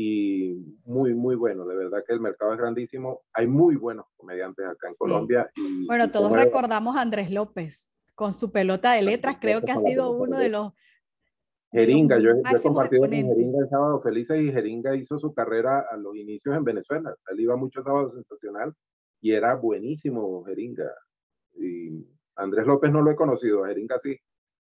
[0.00, 1.66] y muy, muy bueno.
[1.66, 3.22] De verdad que el mercado es grandísimo.
[3.32, 5.50] Hay muy buenos comediantes acá en Colombia.
[5.56, 9.38] Y, bueno, todos recordamos a Andrés López con su pelota de letras.
[9.40, 10.72] Creo que ha sido uno de los
[11.72, 15.96] Jeringa, yo, he compartido con Jeringa el sábado felices y Jeringa hizo su carrera a
[15.96, 17.12] los inicios en Venezuela.
[17.32, 18.72] Él iba mucho sábado sensacional
[19.20, 20.94] y era buenísimo Jeringa.
[21.56, 22.06] Y
[22.36, 24.16] Andrés López no lo he conocido, a Jeringa sí.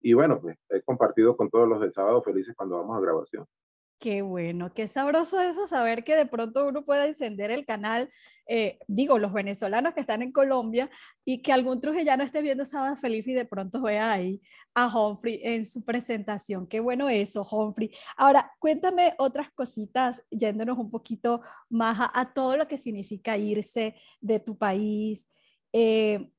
[0.01, 3.47] Y bueno, pues he compartido con todos los de sábado felices cuando vamos a grabación.
[4.03, 8.11] Qué bueno, qué sabroso eso saber que de pronto uno pueda encender el canal,
[8.49, 10.91] eh, digo, los venezolanos que están en Colombia
[11.25, 14.43] y que algún trujillano esté viendo Sábado Feliz y de pronto vea ahí
[14.75, 16.67] a Humphrey en su presentación.
[16.67, 17.93] Qué bueno eso, Humphrey.
[18.17, 24.41] Ahora, cuéntame otras cositas, yéndonos un poquito más a, todo lo que significa irse de
[24.41, 25.29] tu país.
[25.73, 26.32] Eh,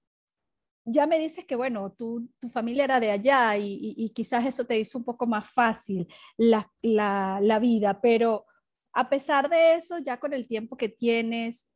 [0.86, 4.78] ya me dices que, bueno, tu, tu familia era de allá y, quizás eso te
[4.78, 8.46] hizo un poco más fácil la, la, vida, pero
[8.93, 11.69] a pesar de eso, ya con el tiempo que tienes,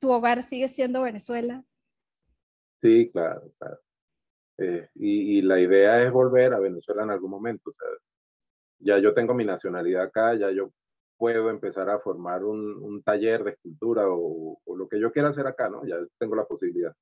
[0.00, 1.64] ¿tu hogar sigue siendo Venezuela?
[2.80, 3.78] Sí, claro, claro.
[4.58, 7.74] Eh, y, y, la idea es volver a Venezuela en algún momento.
[8.78, 10.72] Ya yo tengo mi nacionalidad acá, ya yo
[11.18, 15.28] puedo empezar a formar un, un taller de escultura o, o, lo que yo quiera
[15.28, 15.84] hacer acá, ¿no?
[15.86, 16.94] Ya tengo la posibilidad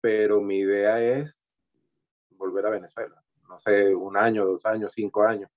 [0.00, 1.40] pero mi idea es
[2.30, 3.22] volver a Venezuela.
[3.48, 5.50] No sé, un año, dos años, cinco años.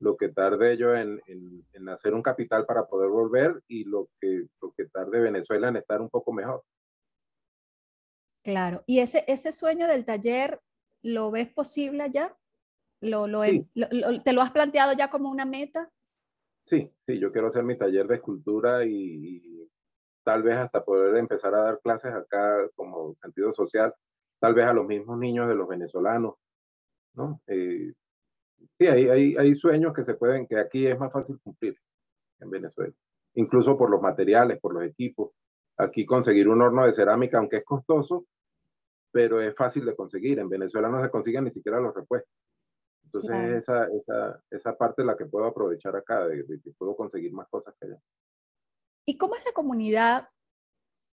[0.00, 4.46] Lo que tarde yo en, en, hacer un capital para poder volver y lo que,
[4.60, 6.62] lo que tarde Venezuela en estar un poco mejor.
[8.42, 8.82] Claro.
[8.86, 10.60] ¿Y ese, ese sueño del taller
[11.02, 12.36] lo ves posible ya?
[13.00, 13.42] ¿Lo, lo,
[14.22, 15.90] ¿Te lo has planteado ya como una meta?
[16.64, 19.53] Sí, sí, yo quiero hacer mi taller de escultura y,
[20.24, 23.94] tal vez hasta poder empezar a dar clases acá como sentido social,
[24.40, 26.34] tal vez a los mismos niños de los venezolanos,
[27.14, 27.40] ¿no?
[27.46, 27.92] Eh,
[28.78, 31.78] sí, hay, hay, hay sueños que se pueden, que aquí es más fácil cumplir
[32.40, 32.94] en Venezuela,
[33.34, 35.30] incluso por los materiales, por los equipos.
[35.76, 38.26] Aquí conseguir un horno de cerámica, aunque es costoso,
[39.10, 40.38] pero es fácil de conseguir.
[40.38, 42.32] En Venezuela no se consiguen ni siquiera los repuestos.
[43.04, 47.32] Entonces esa, esa, esa parte la que puedo aprovechar acá, de, de que puedo conseguir
[47.32, 47.98] más cosas que allá.
[49.06, 50.28] ¿Y cómo es la comunidad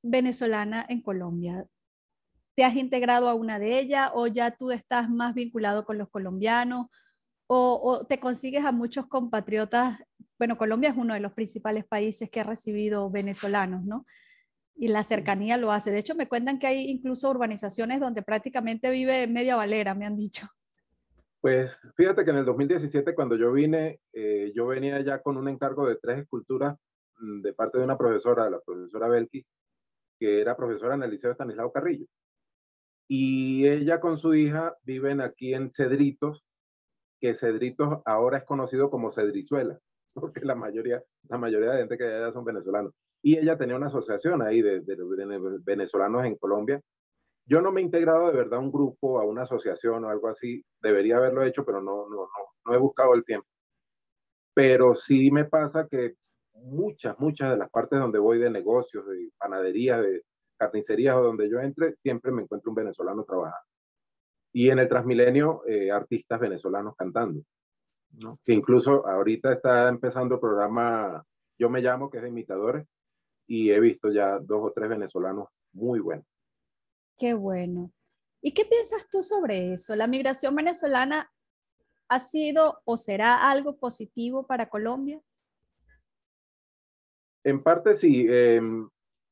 [0.03, 1.66] venezolana en Colombia?
[2.55, 6.09] ¿Te has integrado a una de ellas o ya tú estás más vinculado con los
[6.09, 6.87] colombianos
[7.53, 10.00] o, te consigues a muchos compatriotas?
[10.38, 14.07] Bueno, Colombia es uno de los principales países que ha recibido venezolanos, ¿no?
[14.76, 15.90] Y la cercanía lo hace.
[15.90, 20.16] De hecho, me cuentan que hay incluso urbanizaciones donde prácticamente vive media valera, me han
[20.16, 20.46] dicho.
[21.40, 25.48] Pues fíjate que en el 2017, cuando yo vine, eh, yo venía ya con un
[25.48, 26.76] encargo de tres esculturas
[27.20, 29.44] de parte de una profesora, la profesora Belki,
[30.18, 32.06] que era profesora en el Liceo Estanislao Carrillo.
[33.09, 36.44] Y ella con su hija viven aquí en Cedritos,
[37.20, 39.78] que Cedritos ahora es conocido como Cedrizuela,
[40.14, 42.92] porque la mayoría, la mayoría de gente que allá son venezolanos.
[43.22, 44.83] Y ella tenía una asociación ahí de,
[45.64, 46.80] venezolanos en Colombia.
[47.46, 50.28] Yo no me he integrado de verdad a un grupo, a una asociación o algo
[50.28, 50.64] así.
[50.80, 52.28] Debería haberlo hecho, pero no, no, no,
[52.64, 53.46] no he buscado el tiempo.
[54.54, 56.14] Pero sí me pasa que
[56.54, 60.22] muchas, muchas de las partes donde voy de negocios, de panadería, de
[60.56, 63.66] carnicería o donde yo entre, siempre me encuentro un venezolano trabajando.
[64.52, 67.42] Y en el Transmilenio, eh, artistas venezolanos cantando.
[68.44, 71.24] Que incluso ahorita está empezando el programa
[71.58, 72.86] Yo me llamo, que es de imitadores,
[73.46, 76.26] y he visto ya dos o tres venezolanos muy buenos.
[77.16, 77.92] Qué bueno.
[78.42, 79.94] ¿Y qué piensas tú sobre eso?
[79.94, 81.30] ¿La migración venezolana
[82.08, 85.20] ha sido o será algo positivo para Colombia?
[87.44, 88.26] En parte sí.
[88.29, 88.88] Em,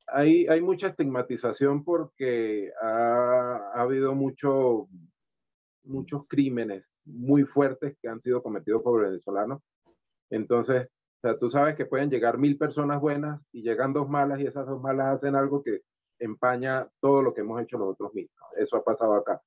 [0.06, 4.88] hay, mucha estigmatización porque ha, habido mucho,
[5.84, 9.60] muchos crímenes muy fuertes que han sido cometidos por venezolanos.
[10.30, 14.40] Entonces, o sea, tú sabes que pueden llegar mil personas buenas y llegan dos malas
[14.40, 15.82] y esas dos malas hacen algo que
[16.18, 18.38] empaña todo lo que hemos hecho nosotros mismos.
[18.56, 19.40] Eso ha pasado acá.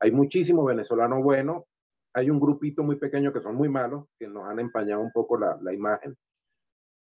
[0.00, 1.64] Hay muchísimos venezolanos buenos,
[2.12, 5.38] hay un grupito muy pequeño que son muy malos, que nos han empañado un poco
[5.38, 6.16] la imagen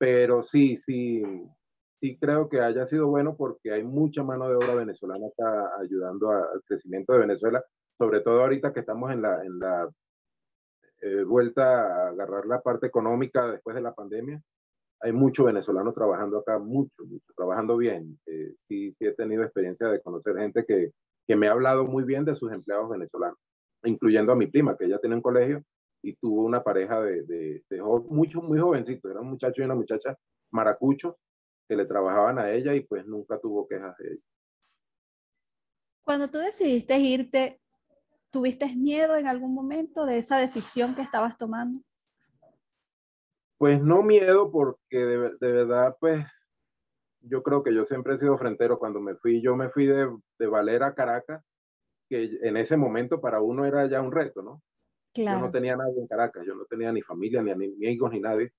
[0.02, 1.22] pero sí, sí,
[2.00, 6.32] sí creo que haya sido bueno porque hay mucha mano de obra venezolana acá ayudando
[6.32, 7.64] al crecimiento de Venezuela,
[8.00, 9.88] sobre todo ahorita que estamos en la, en la
[11.02, 14.42] eh, vuelta a agarrar la parte económica después de la pandemia.
[15.02, 18.20] Hay mucho venezolano trabajando acá, mucho, mucho, trabajando bien.
[18.26, 20.94] Eh, sí, sí he tenido experiencia de conocer gente que,
[21.28, 23.38] que me ha hablado muy bien de sus empleados venezolanos,
[23.84, 25.64] incluyendo a mi prima, que ella tiene un colegio
[26.02, 29.76] y tuvo una pareja de, de, de muchos, muy jovencitos, era un muchacho y una
[29.76, 30.18] muchacha
[30.52, 31.16] maracuchos
[31.68, 34.24] que le trabajaban a ella y pues nunca tuvo quejas de ella.
[36.04, 37.62] Cuando tú decidiste irte,
[38.30, 41.82] ¿tuviste miedo en algún momento de esa decisión que estabas tomando?
[43.58, 46.26] Pues no miedo porque de, de verdad pues
[47.22, 48.80] yo creo que yo siempre he sido frentero.
[48.80, 50.10] Cuando me fui, yo me fui de,
[50.40, 51.44] de Valera a Caracas,
[52.10, 54.62] que en ese momento para uno era ya un reto, ¿no?
[55.14, 58.54] Yo no tenía nadie en Caracas, yo no tenía ni familia, ni amigos, ni nadie.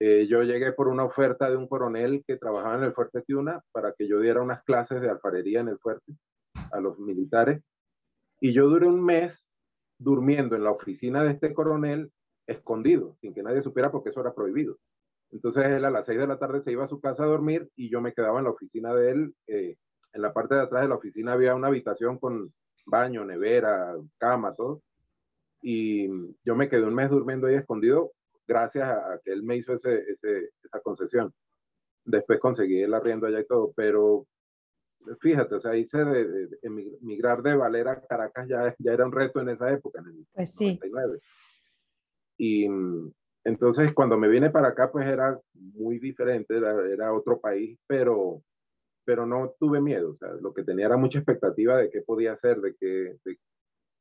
[0.00, 3.62] Eh, yo llegué por una oferta de un coronel que trabajaba en el Fuerte Tiuna
[3.72, 6.12] para que yo diera unas clases de alfarería en el fuerte
[6.72, 7.62] a los militares.
[8.40, 9.50] Y yo duré un mes
[9.98, 12.12] durmiendo en la oficina de este coronel
[12.46, 14.76] escondido, sin que nadie supiera porque eso era prohibido.
[15.30, 17.68] Entonces él a las seis de la tarde se iba a su casa a dormir
[17.76, 19.34] y yo me quedaba en la oficina de él.
[19.46, 19.76] Eh,
[20.12, 22.52] en la parte de atrás de la oficina había una habitación con
[22.86, 24.82] baño, nevera, cama, todo.
[25.66, 26.06] Y
[26.44, 28.12] yo me quedé un mes durmiendo ahí escondido
[28.46, 30.04] gracias a, que él me hizo ese,
[30.62, 31.32] esa concesión.
[32.04, 34.26] Después conseguí el arriendo allá y todo, pero
[35.20, 39.40] fíjate, o sea, hice de, emigrar de Valera a Caracas ya, ya era un reto
[39.40, 40.78] en esa época, en el pues sí.
[42.36, 42.66] Y
[43.44, 48.42] entonces cuando me vine para acá, pues era muy diferente, era, otro país, pero,
[49.06, 52.32] pero no tuve miedo, o sea, lo que tenía era mucha expectativa de qué podía
[52.32, 53.38] hacer, de, que, de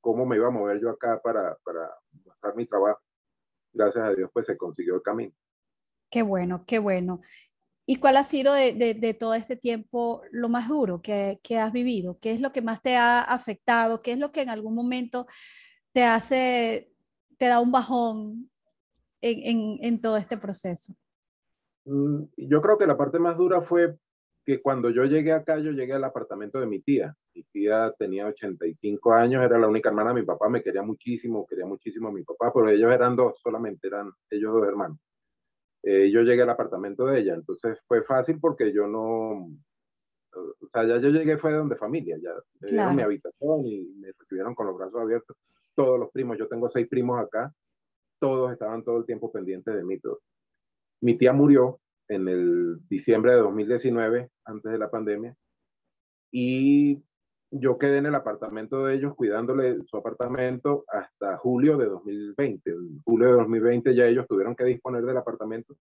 [0.03, 1.89] cómo me iba a mover yo acá para, para
[2.25, 3.01] mostrar mi trabajo.
[3.71, 5.33] Gracias a Dios, pues se consiguió el camino.
[6.11, 7.21] Qué bueno, qué bueno.
[7.85, 12.19] ¿Y cuál ha sido de, todo este tiempo lo más duro que, has vivido?
[12.19, 14.01] ¿Qué es lo que más te ha afectado?
[14.01, 15.25] ¿Qué es lo que en algún momento
[15.93, 16.91] te hace,
[17.37, 18.51] te da un bajón
[19.21, 20.93] en, todo este proceso?
[21.85, 23.97] Mm, yo creo que la parte más dura fue
[24.45, 27.15] que cuando yo llegué acá, yo llegué al apartamento de mi tía.
[27.33, 31.65] Mi tía tenía 85 años, era la única hermana, mi papá me quería muchísimo, quería
[31.65, 34.97] muchísimo a mi papá, pero ellos eran dos, solamente eran ellos dos hermanos.
[35.83, 39.49] Eh, yo llegué al apartamento de ella, entonces fue fácil porque yo no,
[40.35, 43.93] o sea, ya yo llegué fue de donde familia, ya me dieron mi habitación y
[43.97, 45.37] me recibieron con los brazos abiertos.
[45.75, 47.53] Todos los primos, yo tengo seis primos acá,
[48.19, 49.99] todos estaban todo el tiempo pendientes de mí.
[51.01, 55.35] Mi tía murió en el diciembre de 2019, antes de la pandemia,
[56.31, 57.03] y
[57.51, 62.71] yo quedé en el apartamento de ellos cuidándole su apartamento hasta julio de 2020.
[62.71, 65.77] En julio de 2020 ya ellos tuvieron que disponer del apartamento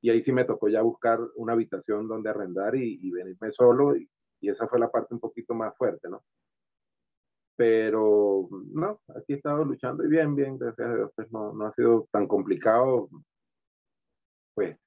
[0.00, 4.08] y ahí sí me tocó ya buscar una habitación donde arrendar y, venirme solo y,
[4.42, 6.22] esa fue la parte un poquito más fuerte, ¿no?
[7.56, 11.66] Pero no, aquí he estado luchando y bien, bien, gracias a Dios, pues no, no
[11.66, 13.08] ha sido tan complicado.
[14.54, 14.78] Pues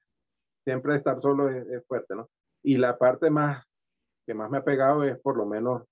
[0.64, 2.28] siempre estar solo es, es fuerte, ¿no?
[2.62, 3.66] Y la parte más
[4.26, 5.82] que más me ha pegado es por lo menos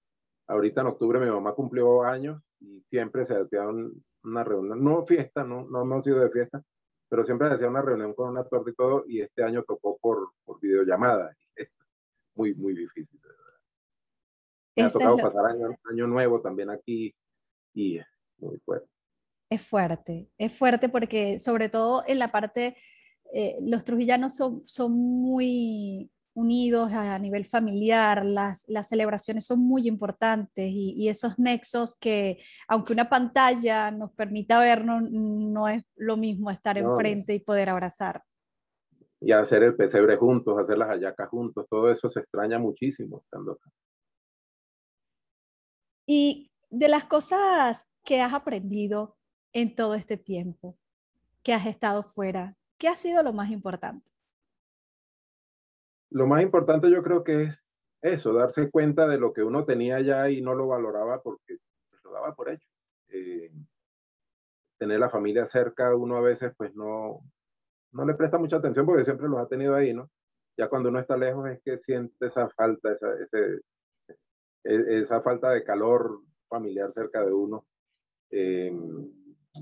[0.48, 3.68] Ahorita en octubre mi mamá cumplió años y siempre se hacía
[4.24, 6.62] una reunión, no fiesta, no, no hemos sido de fiesta,
[7.08, 9.98] pero siempre se hacía una reunión con una torta y todo, y este año tocó
[9.98, 11.36] por, por videollamada.
[11.54, 11.68] Es
[12.34, 13.20] muy, muy difícil.
[14.74, 17.14] Me ha tocado pasar año, año nuevo también aquí
[17.74, 18.06] y es
[18.38, 18.88] muy fuerte.
[19.50, 22.76] Es fuerte, es fuerte porque sobre todo en la parte,
[23.32, 29.88] eh, los trujillanos son, son muy unidos a nivel familiar, las, las celebraciones son muy
[29.88, 32.38] importantes y, esos nexos que,
[32.68, 38.22] aunque una pantalla nos permita vernos, no es lo mismo estar enfrente y poder abrazar.
[39.20, 43.52] Y hacer el pesebre juntos, hacer las hallacas juntos, todo eso se extraña muchísimo estando
[43.52, 43.70] acá.
[46.06, 49.16] Y de las cosas que has aprendido
[49.52, 50.78] en todo este tiempo
[51.42, 54.08] que has estado fuera, ¿qué ha sido lo más importante?
[56.10, 57.68] lo más importante yo creo que es
[58.00, 61.58] eso, darse cuenta de lo que uno tenía ya y no lo valoraba porque
[62.04, 62.68] lo daba por hecho.
[63.08, 63.50] Eh,
[64.78, 67.20] tener la familia cerca, uno a veces pues no,
[67.92, 70.08] no le presta mucha atención porque siempre los ha tenido ahí, ¿no?
[70.56, 73.08] Ya cuando uno está lejos es que siente esa falta, esa,
[74.64, 77.66] e, esa falta de calor familiar cerca de uno.
[78.30, 78.72] Eh,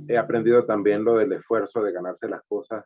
[0.09, 2.85] he aprendido también lo del esfuerzo de ganarse las cosas,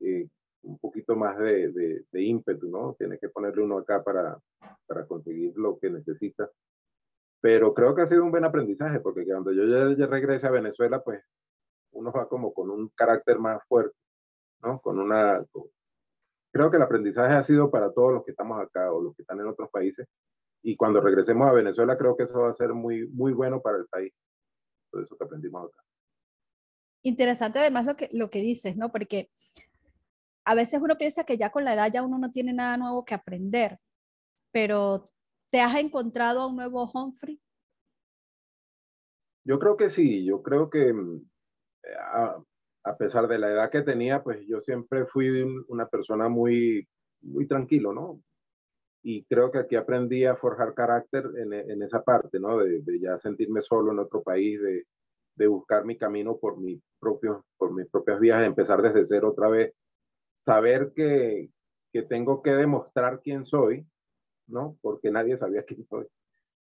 [0.00, 0.28] eh,
[0.62, 2.94] un poquito más de, de, ímpetu, ¿no?
[2.98, 4.38] Tiene que ponerle uno acá para,
[4.86, 6.50] para conseguir lo que necesita.
[7.40, 11.02] Pero creo que ha sido un buen aprendizaje, porque cuando yo ya, regrese a Venezuela,
[11.02, 11.22] pues
[11.92, 13.96] uno va como con un carácter más fuerte,
[14.62, 14.80] ¿no?
[14.80, 15.44] Con una...
[16.52, 19.22] Creo que el aprendizaje ha sido para todos los que estamos acá o los que
[19.22, 20.06] están en otros países.
[20.62, 23.78] Y cuando regresemos a Venezuela, creo que eso va a ser muy, muy bueno para
[23.78, 24.12] el país.
[24.90, 25.82] Todo eso que aprendimos acá.
[27.02, 28.92] Interesante además lo que, lo que dices, ¿no?
[28.92, 29.30] Porque
[30.44, 33.04] a veces uno piensa que ya con la edad ya uno no tiene nada nuevo
[33.04, 33.78] que aprender,
[34.52, 35.10] pero
[35.50, 37.40] ¿te has encontrado a un nuevo Humphrey?
[39.44, 41.22] Yo creo que sí, yo creo que mm,
[42.84, 46.86] a, pesar de la edad que tenía, pues yo siempre fui una persona muy,
[47.22, 48.22] muy tranquilo, ¿no?
[49.02, 52.58] Y creo que aquí aprendí a forjar carácter en, esa parte, ¿no?
[52.58, 54.84] De, ya sentirme solo en otro país, de,
[55.36, 59.48] de buscar mi camino por, mi propio, por mis propias vías, empezar desde cero otra
[59.48, 59.72] vez
[60.44, 61.50] saber que,
[61.92, 63.86] que tengo que demostrar quién soy,
[64.46, 64.76] ¿no?
[64.80, 66.06] Porque nadie sabía quién soy.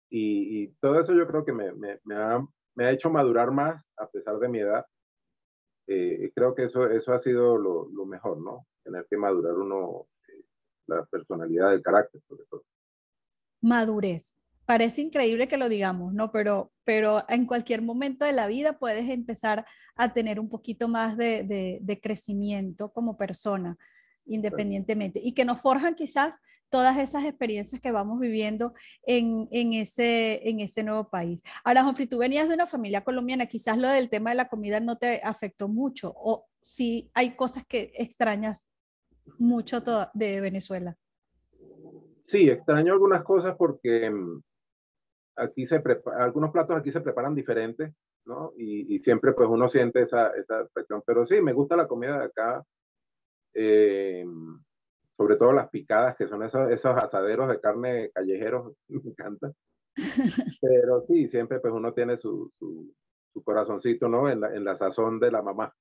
[0.09, 2.45] Y, y todo eso yo creo que me, me, me, ha,
[2.75, 4.85] me, ha, hecho madurar más a pesar de mi edad.
[5.87, 8.67] Eh, creo que eso, eso ha sido lo, lo, mejor, ¿no?
[8.83, 10.43] Tener que madurar uno, eh,
[10.87, 12.63] la personalidad, el carácter, sobre todo.
[13.61, 14.37] Madurez.
[14.65, 16.31] Parece increíble que lo digamos, ¿no?
[16.31, 21.17] Pero, pero en cualquier momento de la vida puedes empezar a tener un poquito más
[21.17, 23.77] de, de, crecimiento como persona,
[24.25, 28.73] independientemente, y que nos forjan quizás todas esas experiencias que vamos viviendo
[29.05, 31.43] en, en, ese, en ese nuevo país.
[31.63, 34.79] Ahora, Jonfri, tú venías de una familia colombiana, quizás lo del tema de la comida
[34.79, 38.69] no te afectó mucho, o si hay cosas que extrañas
[39.37, 39.81] mucho
[40.13, 40.97] de Venezuela.
[42.21, 44.41] Sí, extraño algunas cosas porque mm,
[45.35, 45.81] aquí se
[46.17, 47.93] algunos platos aquí se preparan diferentes,
[48.25, 48.53] ¿no?
[48.57, 51.03] Y, siempre pues uno siente esa, esa presión.
[51.05, 52.63] Pero sí, me gusta la comida de acá,
[53.53, 54.25] eh,
[55.17, 59.51] sobre todo las picadas, que son esos, esos asaderos de carne callejeros, me encanta.
[60.61, 62.93] Pero sí, siempre pues uno tiene su, su,
[63.43, 64.29] corazoncito, ¿no?
[64.29, 65.73] En la, en la sazón de la mamá.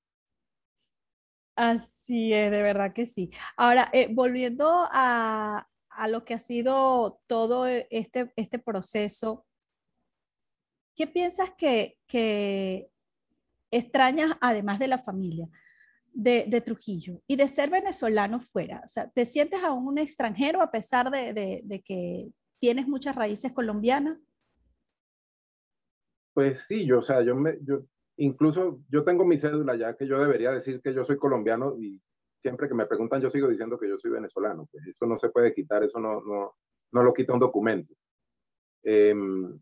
[1.55, 3.31] Así es, de verdad que sí.
[3.55, 9.44] Ahora, eh, volviendo a, a lo que ha sido todo e, este, este proceso,
[10.95, 12.89] ¿qué piensas que, que
[13.71, 15.47] extrañas, además de la familia,
[16.11, 18.81] de, de, Trujillo y de ser venezolano fuera?
[18.83, 22.29] O sea, ¿te sientes aún un extranjero a pesar de, de, de que
[22.59, 24.17] tienes muchas raíces colombianas?
[26.33, 27.85] Pues sí, yo, o sea, yo me, yo,
[28.17, 32.01] incluso yo tengo mi cédula ya que yo debería decir que yo soy colombiano y
[32.39, 35.29] siempre que me preguntan yo sigo diciendo que yo soy venezolano, pues eso no se
[35.29, 36.55] puede quitar, eso no, no,
[36.91, 37.93] no lo quita un documento.
[38.83, 39.59] Em,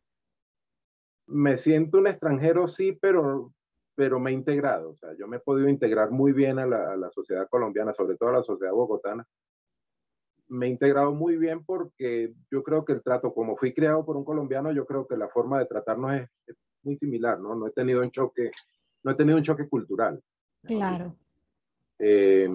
[1.28, 3.54] me siento un extranjero, sí, pero,
[3.96, 6.94] pero me he integrado, o sea, yo me he podido integrar muy bien a la,
[6.94, 9.26] a la sociedad colombiana, sobre todo a la sociedad bogotana.
[10.50, 14.18] Me he integrado muy bien porque yo creo que el trato, como fui creado por
[14.18, 17.56] un colombiano, yo creo que la forma de tratarnos es, es muy similar, ¿no?
[17.56, 18.52] No he tenido un choque,
[19.04, 20.22] no he tenido un choque cultural.
[20.64, 21.16] Claro.
[22.00, 22.50] Eh,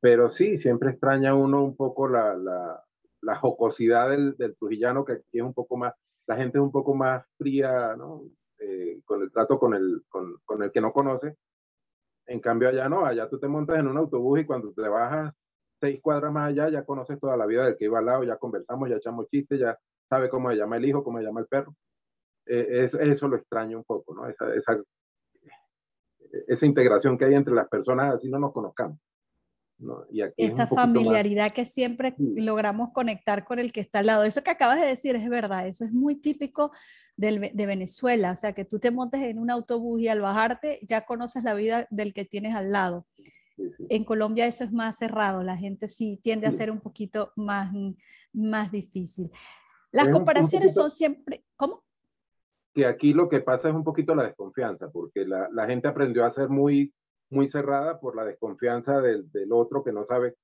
[0.00, 2.84] pero sí, siempre extraña uno un poco la, la,
[3.22, 5.94] la jocosidad del, del, trujillano, que aquí es un poco más,
[6.26, 8.22] la gente es un poco más fría, ¿no?
[8.58, 11.36] Eh, con el trato con el, con, el que no conoce.
[12.26, 15.34] En cambio allá no, allá tú te montas en un autobús y cuando te bajas
[15.80, 18.36] seis cuadras más allá ya conoces toda la vida del que iba al lado, ya
[18.36, 21.46] conversamos, ya echamos chistes, ya sabe cómo se llama el hijo, cómo se llama el
[21.46, 21.74] perro.
[22.46, 24.26] Eh, eso, eso, lo extraño un poco, ¿no?
[24.28, 24.80] Esa, esa
[26.46, 28.98] esa integración que hay entre las personas, así no nos conozcamos.
[30.10, 34.24] Y esa familiaridad que siempre logramos conectar con el que está al lado.
[34.24, 36.72] Eso que acabas de decir es verdad, eso es muy típico
[37.16, 40.80] del, de Venezuela, o sea, que tú te montes en un autobús y al bajarte
[40.82, 43.06] ya conoces la vida del que tienes al lado.
[43.88, 47.72] En Colombia eso es más cerrado, la gente sí tiende a ser un poquito más,
[48.32, 49.30] más difícil.
[49.92, 51.82] Las comparaciones son siempre, ¿cómo?
[52.74, 56.26] que aquí lo que pasa es un poquito la desconfianza, porque la, la gente aprendió
[56.26, 56.92] a ser muy,
[57.30, 60.34] muy cerrada por la desconfianza del, del, otro que no sabe.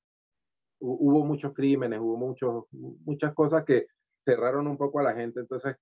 [0.81, 3.87] Hubo muchos crímenes, hubo muchos, muchas cosas que
[4.25, 5.77] cerraron un poco a la gente, entonces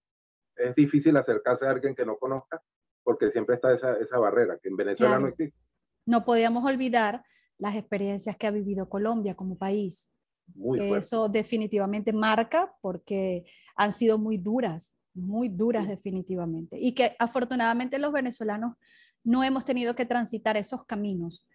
[0.57, 2.63] es difícil acercarse a alguien que no conozca,
[3.03, 5.23] porque siempre está esa, esa barrera, que en Venezuela claro.
[5.23, 5.59] no existe.
[6.07, 7.25] No podíamos olvidar
[7.59, 10.17] las experiencias que ha vivido Colombia como país.
[10.55, 13.45] Muy Eso definitivamente marca porque
[13.77, 18.77] han sido muy duras muy duras definitivamente, y que afortunadamente los venezolanos
[19.25, 21.47] no hemos tenido que transitar esos caminos.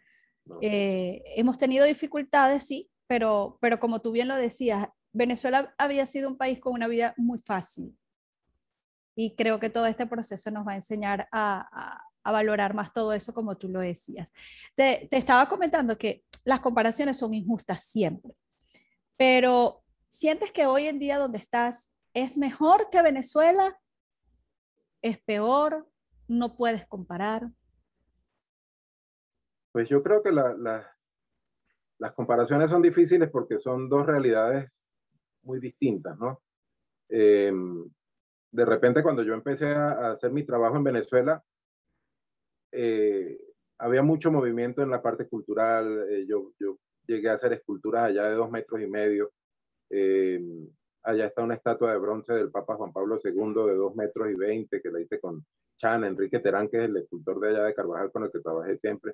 [0.61, 6.30] Eh, hemos tenido dificultades, sí, pero, pero como tú bien lo decías, Venezuela había sido
[6.30, 7.97] un país con una vida muy fácil.
[9.16, 13.13] Y creo que todo este proceso nos va a enseñar a, a, valorar más todo
[13.13, 14.34] eso como tú lo decías.
[14.76, 18.36] Te, te estaba comentando que las comparaciones son injustas siempre,
[19.16, 23.78] pero sientes que hoy en día donde estás ¿Es mejor que Venezuela?
[25.01, 25.91] ¿Es peor?
[26.28, 27.49] ¿No puedes comparar?
[29.71, 30.95] Pues yo creo que la, la,
[31.99, 34.82] las comparaciones son difíciles porque son dos realidades
[35.43, 36.41] muy distintas, ¿no?
[37.09, 37.53] Eh,
[38.51, 41.43] de repente cuando yo empecé a, hacer mi trabajo en Venezuela,
[42.71, 43.38] eh,
[43.78, 46.07] había mucho movimiento en la parte cultural.
[46.09, 46.51] Eh, yo,
[47.05, 49.32] llegué a hacer esculturas allá de dos metros y medio.
[49.89, 50.41] Eh,
[51.05, 54.34] Allá está una estatua de bronce del Papa Juan Pablo II de 2 metros y
[54.34, 55.45] 20 que la hice con
[55.78, 58.78] Chan, Enrique Terán, que es el escultor de allá de Carvajal con el que trabajé
[58.78, 59.13] siempre.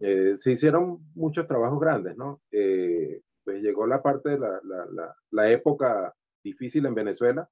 [0.00, 2.40] Eh, se hicieron muchos trabajos grandes, ¿no?
[2.50, 7.48] Eh, pues llegó la parte de la, la, la, época difícil en Venezuela,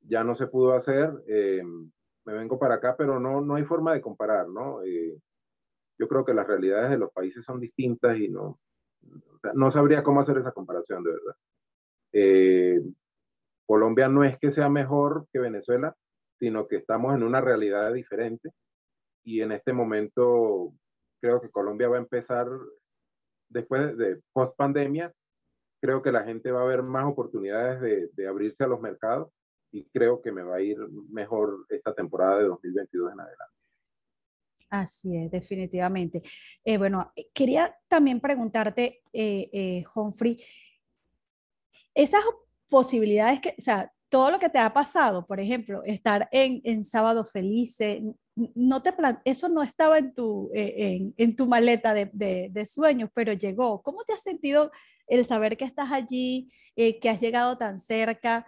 [0.00, 1.62] ya no se pudo hacer, eh,
[2.24, 4.80] me vengo para acá, pero no, no hay forma de comparar, ¿no?
[5.98, 8.58] Yo creo que las realidades de los países son distintas y no,
[9.54, 11.36] no sabría cómo hacer esa comparación, de verdad.
[13.66, 15.94] Colombia no es que sea mejor que Venezuela,
[16.40, 18.50] sino que estamos en una realidad diferente
[19.22, 20.72] y en este momento
[21.20, 22.48] creo que Colombia va a empezar
[23.48, 25.12] después de, post pandemia
[25.80, 29.32] creo que la gente va a ver más oportunidades de, abrirse a los mercados
[29.72, 30.78] y creo que me va a ir
[31.10, 33.54] mejor esta temporada de 2022 en adelante.
[34.68, 36.22] Así es, definitivamente.
[36.64, 40.36] Eh, bueno, quería también preguntarte, eh, eh, Humphrey,
[41.94, 42.24] esas
[42.68, 46.84] posibilidades que, o sea, todo lo que te ha pasado, por ejemplo, estar en, en
[46.84, 48.02] Sábado Felices,
[48.54, 48.92] no te
[49.24, 53.82] eso no estaba en tu, en, en, tu maleta de, de, de, sueños, pero llegó.
[53.82, 54.70] ¿Cómo te has sentido
[55.06, 58.46] el saber que estás allí, que has llegado tan cerca?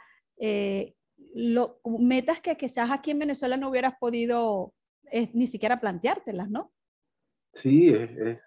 [1.35, 4.75] Lo, metas que quizás aquí en Venezuela no hubieras podido
[5.13, 6.73] es ni siquiera planteártelas, ¿no?
[7.53, 8.43] Sí, es,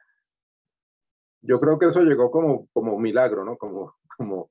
[1.42, 3.56] yo creo que eso llegó como, como milagro, ¿no?
[3.58, 4.50] Como, como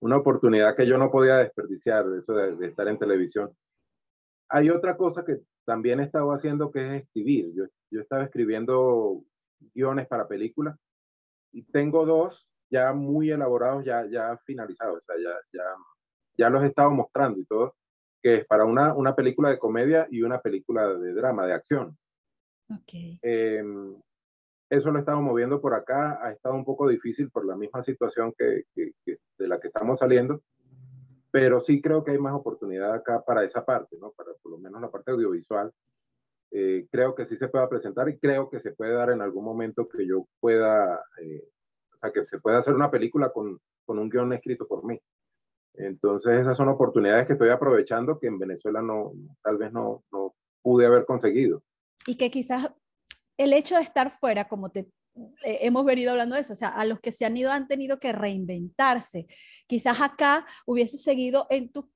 [0.00, 3.50] una oportunidad que yo no podía desperdiciar, eso de, estar en televisión.
[4.48, 7.52] Hay otra cosa que también he estado haciendo que es escribir.
[7.54, 9.24] Yo, yo estaba escribiendo
[9.74, 10.76] guiones para películas
[11.52, 15.64] y tengo dos ya muy elaborados, ya, ya finalizados, o sea, ya, ya,
[16.36, 17.74] ya los he estado mostrando y todo
[18.26, 21.96] que es para una, una película de comedia y una película de drama, de acción.
[22.68, 23.20] Okay.
[23.22, 23.62] Eh,
[24.68, 27.82] eso lo he estado moviendo por acá, ha estado un poco difícil por la misma
[27.82, 30.42] situación que, de la que estamos saliendo,
[31.30, 34.12] pero sí creo que hay más oportunidad acá para esa parte, ¿no?
[34.12, 35.72] Para por lo menos la parte audiovisual.
[36.50, 39.44] Eh, creo que sí se pueda presentar y creo que se puede dar en algún
[39.44, 41.48] momento que yo pueda, eh,
[41.92, 44.98] o sea, que se pueda hacer una película con, con un guion escrito por mí.
[45.74, 49.12] Entonces esas son oportunidades que estoy aprovechando que en Venezuela no,
[49.42, 51.62] tal vez no, no pude haber conseguido.
[52.06, 52.70] Y que quizás
[53.36, 54.88] el hecho de estar fuera, como te
[55.44, 57.68] eh, hemos venido hablando de eso, o sea, a los que se han ido han
[57.68, 59.26] tenido que reinventarse.
[59.66, 61.86] Quizás acá hubiese seguido en tus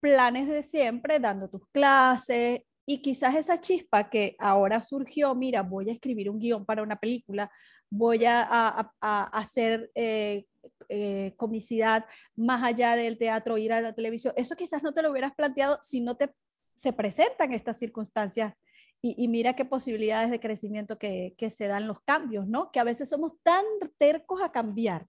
[0.00, 5.88] planes de siempre, dando tus clases, y quizás esa chispa que ahora surgió, mira, voy
[5.90, 7.50] a escribir un guion para una película,
[7.88, 10.46] voy a, hacer eh,
[10.88, 15.10] eh, comicidad más allá del teatro, ir a la televisión, eso quizás no te lo
[15.12, 16.30] hubieras planteado si no te
[16.74, 18.54] se presentan estas circunstancias
[19.02, 22.70] y, mira qué posibilidades de crecimiento que, que, se dan los cambios, ¿no?
[22.70, 23.64] Que a veces somos tan
[23.96, 25.06] tercos a cambiar.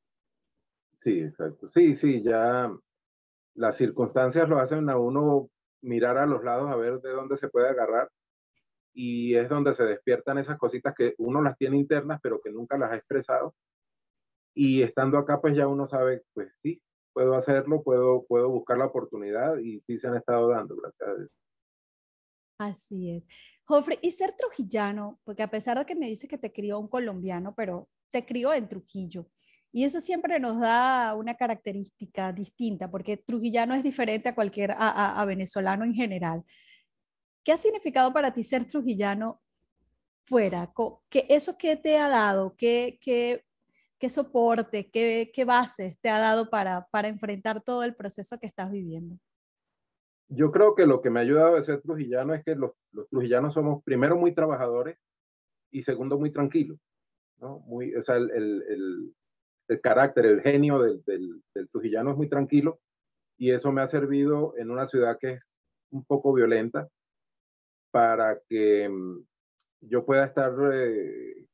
[0.96, 1.68] Sí, exacto.
[1.68, 2.72] Sí, sí, ya
[3.56, 5.50] las circunstancias lo hacen a uno
[5.82, 8.10] mirar a los lados a ver de dónde se puede agarrar
[8.94, 12.78] y es donde se despiertan esas cositas que uno las tiene internas pero que nunca
[12.78, 13.56] las ha expresado
[14.54, 16.82] y estando acá, pues ya uno sabe, pues sí,
[17.14, 21.16] puedo hacerlo, puedo, puedo buscar la oportunidad y sí se han estado dando, gracias a
[21.16, 21.30] Dios.
[22.62, 23.24] Así es.
[23.64, 26.88] Jofre, y ser trujillano, porque a pesar de que me dice que te crió un
[26.88, 29.28] colombiano, pero te crió en Trujillo.
[29.72, 35.24] Y eso siempre nos da una característica distinta, porque trujillano es diferente a cualquier, a,
[35.26, 36.44] venezolano en general.
[37.44, 39.42] ¿Qué ha significado para ti ser trujillano
[40.26, 40.72] fuera?
[41.10, 42.56] ¿Qué, ¿Eso qué te ha dado?
[42.58, 43.44] ¿Qué, qué
[43.98, 48.48] qué soporte, qué, qué bases te ha dado para, para enfrentar todo el proceso que
[48.48, 49.20] estás viviendo?
[50.34, 53.08] Yo creo que lo que me ha ayudado a ser trujillano es que los, los
[53.10, 54.98] trujillanos somos primero muy trabajadores
[55.72, 56.80] y segundo muy tranquilos.
[57.40, 57.60] ¿no?
[57.60, 59.14] Muy, o sea, el, el,
[59.68, 62.80] el, carácter, el genio del, del, del, trujillano es muy tranquilo
[63.38, 65.48] y eso me ha servido en una ciudad que es
[65.90, 66.88] un poco violenta
[67.92, 69.26] para que mm,
[69.82, 71.48] yo pueda estar eh,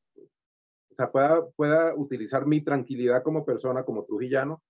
[0.97, 4.61] sea, pueda, pueda utilizar mi tranquilidad como persona, como trujillano,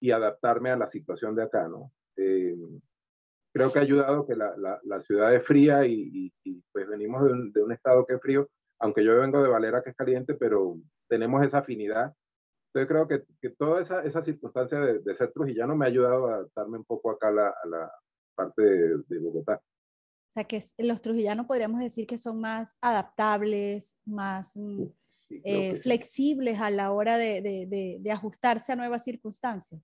[0.00, 1.92] y adaptarme a la situación de acá, ¿no?
[2.16, 2.56] Eh,
[3.52, 6.88] creo que ha ayudado que la, la, la ciudad es fría y, y, y pues
[6.88, 8.48] venimos de un, de un, estado que es frío,
[8.78, 10.78] aunque yo vengo de Valera que es caliente, pero
[11.08, 12.12] tenemos esa afinidad.
[12.68, 16.28] Entonces creo que, que toda esa, esa circunstancia de, de, ser trujillano me ha ayudado
[16.28, 17.92] a adaptarme un poco acá a la, a la
[18.34, 19.56] parte de, de Bogotá.
[19.56, 24.56] O sea, que los trujillanos podríamos decir que son más adaptables, más...
[24.56, 24.94] Mm, sí
[25.44, 29.80] eh, flexibles a la hora de, de, de, de, ajustarse a nuevas circunstancias.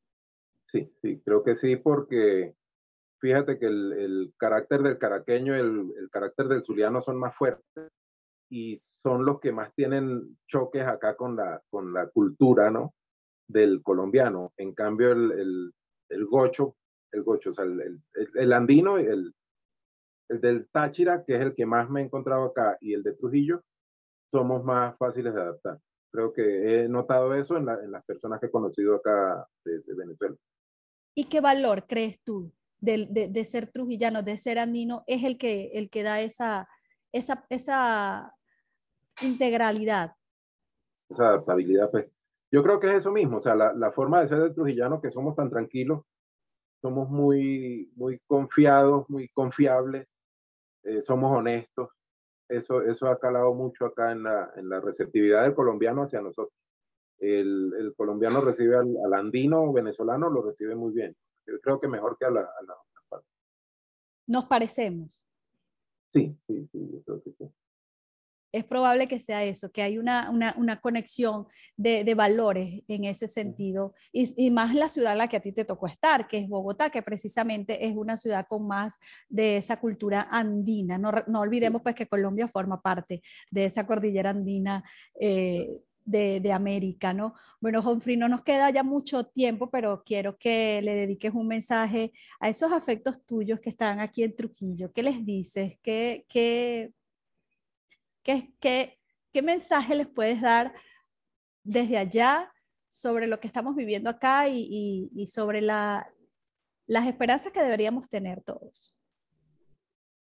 [0.66, 2.54] Sí, sí, creo que sí, porque
[3.20, 7.90] fíjate que el, carácter del caraqueño el, carácter del zuliano son más fuertes
[8.50, 12.94] y son los que más tienen choques acá con la, con la cultura, ¿no?
[13.46, 14.52] Del colombiano.
[14.56, 15.72] En cambio, el,
[16.08, 16.76] el, gocho,
[17.12, 19.34] el gocho, o sea, el, andino, el,
[20.28, 23.14] el del Táchira, que es el que más me he encontrado acá, y el de
[23.14, 23.62] Trujillo,
[24.30, 25.78] somos más fáciles de adaptar.
[26.10, 29.82] Creo que he notado eso en, la, en las personas que he conocido acá de,
[29.94, 30.36] Venezuela.
[31.14, 35.38] ¿Y qué valor crees tú de, de, de, ser trujillano, de ser andino, es el
[35.38, 36.68] que, el que da esa,
[37.12, 38.34] esa, esa
[39.22, 40.12] integralidad?
[41.08, 42.06] Esa adaptabilidad, pues.
[42.50, 45.10] Yo creo que es eso mismo, o sea, la, la forma de ser trujillano, que
[45.10, 46.02] somos tan tranquilos,
[46.80, 50.06] somos muy, muy confiados, muy confiables,
[50.84, 51.90] eh, somos honestos,
[52.48, 56.54] eso, eso ha calado mucho acá en la, en la receptividad del colombiano hacia nosotros.
[57.18, 61.14] el, el colombiano recibe al, al, andino venezolano, lo recibe muy bien.
[61.48, 63.22] Yo creo que mejor que a la, a la
[64.26, 65.24] Nos parecemos.
[66.08, 67.52] Sí, sí, sí, yo creo que sí
[68.52, 71.46] es probable que sea eso, que hay una, una, una conexión
[71.76, 75.40] de, de, valores en ese sentido, y, y, más la ciudad en la que a
[75.40, 79.58] ti te tocó estar, que es Bogotá, que precisamente es una ciudad con más de
[79.58, 80.98] esa cultura andina.
[80.98, 84.82] No, no olvidemos pues que Colombia forma parte de esa cordillera andina.
[85.20, 85.68] Eh,
[86.08, 87.34] de, de, América, ¿no?
[87.60, 92.12] Bueno, Humphrey, no nos queda ya mucho tiempo, pero quiero que le dediques un mensaje
[92.40, 94.90] a esos afectos tuyos que están aquí en Trujillo.
[94.92, 95.78] ¿Qué les dices?
[95.82, 96.92] ¿Qué, qué,
[98.22, 98.54] ¿Qué,
[99.32, 100.74] qué, mensaje les puedes dar
[101.62, 102.52] desde allá
[102.88, 106.10] sobre lo que estamos viviendo acá y, sobre la,
[106.86, 108.96] las esperanzas que deberíamos tener todos?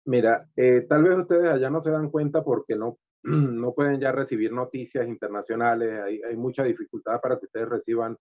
[0.05, 4.13] Mira, eh, tal vez ustedes allá no se dan cuenta porque no, no pueden ya
[4.13, 8.17] recibir noticias internacionales, hay, mucha dificultad para que ustedes reciban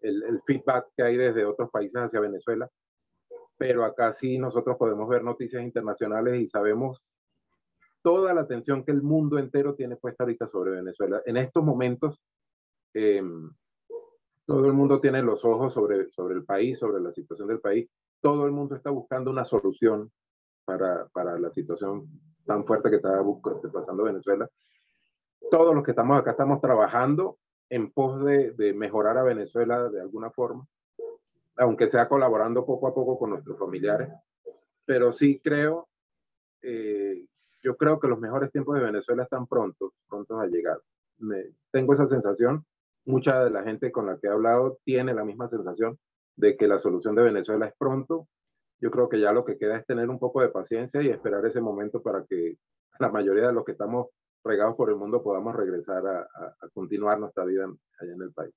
[0.00, 2.68] el, feedback que hay desde otros países hacia Venezuela,
[3.58, 7.02] pero acá sí nosotros podemos ver noticias internacionales y sabemos
[8.02, 11.20] toda la atención que el mundo entero tiene puesta ahorita sobre Venezuela.
[11.26, 12.18] En estos momentos,
[12.94, 13.22] eh,
[14.46, 17.88] todo el mundo tiene los ojos sobre, sobre el país, sobre la situación del país.
[18.22, 20.10] Todo el mundo está buscando una solución
[20.64, 22.08] para, para la situación
[22.46, 23.22] tan fuerte que está
[23.72, 24.48] pasando Venezuela.
[25.50, 27.38] Todos los que estamos acá estamos trabajando
[27.68, 30.66] en pos de, de mejorar a Venezuela de alguna forma,
[31.56, 34.08] aunque sea colaborando poco a poco con nuestros familiares.
[34.84, 35.88] Pero sí creo
[36.62, 37.24] eh,
[37.62, 40.80] yo creo que los mejores tiempos de Venezuela están prontos, prontos a llegar.
[41.18, 42.64] Me, tengo esa sensación,
[43.04, 45.98] mucha de la gente con la que he hablado tiene la misma sensación
[46.36, 48.28] de que la solución de Venezuela es pronto.
[48.80, 51.44] Yo creo que ya lo que queda es tener un poco de paciencia y esperar
[51.46, 52.56] ese momento para que
[52.98, 54.08] la mayoría de los que estamos
[54.44, 58.32] regados por el mundo podamos regresar a, a, a continuar nuestra vida allá en el
[58.32, 58.54] país.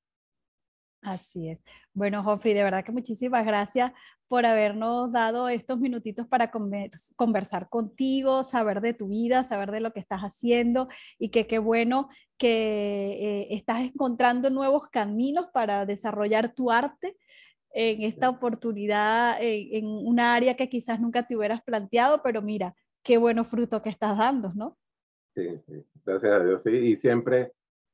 [1.02, 1.60] Así es.
[1.94, 3.92] Bueno, Humphrey, de verdad que muchísimas gracias
[4.34, 9.92] por habernos dado estos minutitos para conversar contigo, saber de tu vida, saber de lo
[9.92, 10.88] que estás haciendo
[11.20, 17.18] y que qué bueno que eh, estás encontrando nuevos caminos para desarrollar tu arte
[17.74, 22.76] en esta oportunidad, en, en un área que quizás nunca te hubieras planteado, pero mira,
[23.04, 24.78] qué bueno fruto que estás dando, ¿no?
[25.36, 27.54] Sí, sí, gracias a Dios, sí, y siempre,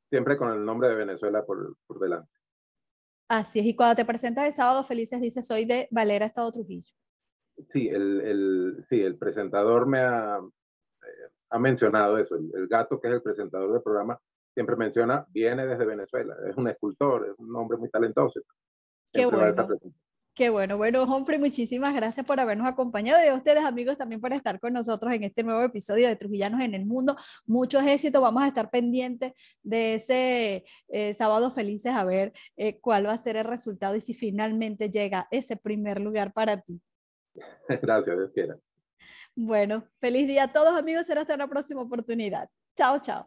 [0.10, 2.30] siempre con el nombre de Venezuela por, por delante.
[3.30, 6.94] Así es, y cuando te presentas el sábado felices dices, soy de Valera, Estado Trujillo.
[7.68, 13.00] Sí, el, el, sí, el presentador me ha, eh, ha mencionado eso, el, el, gato
[13.00, 14.20] que es el presentador del programa
[14.54, 18.42] siempre menciona, viene desde Venezuela, es un escultor, es un hombre muy talentoso.
[19.12, 19.68] Qué bueno.
[20.40, 20.78] Qué bueno.
[20.78, 24.72] Bueno, Humphrey, muchísimas gracias por habernos acompañado y a ustedes, amigos, también por estar con
[24.72, 27.18] nosotros en este nuevo episodio de Trujillanos en el Mundo.
[27.46, 28.22] Muchos éxitos.
[28.22, 33.18] Vamos a estar pendientes de ese eh, sábado felices a ver eh, cuál va a
[33.18, 36.80] ser el resultado y si finalmente llega ese primer lugar para ti.
[37.68, 38.58] Gracias, Dios quiera.
[39.36, 41.06] Bueno, feliz día a todos, amigos.
[41.06, 42.50] Será hasta una próxima oportunidad.
[42.78, 43.26] Chao, chao.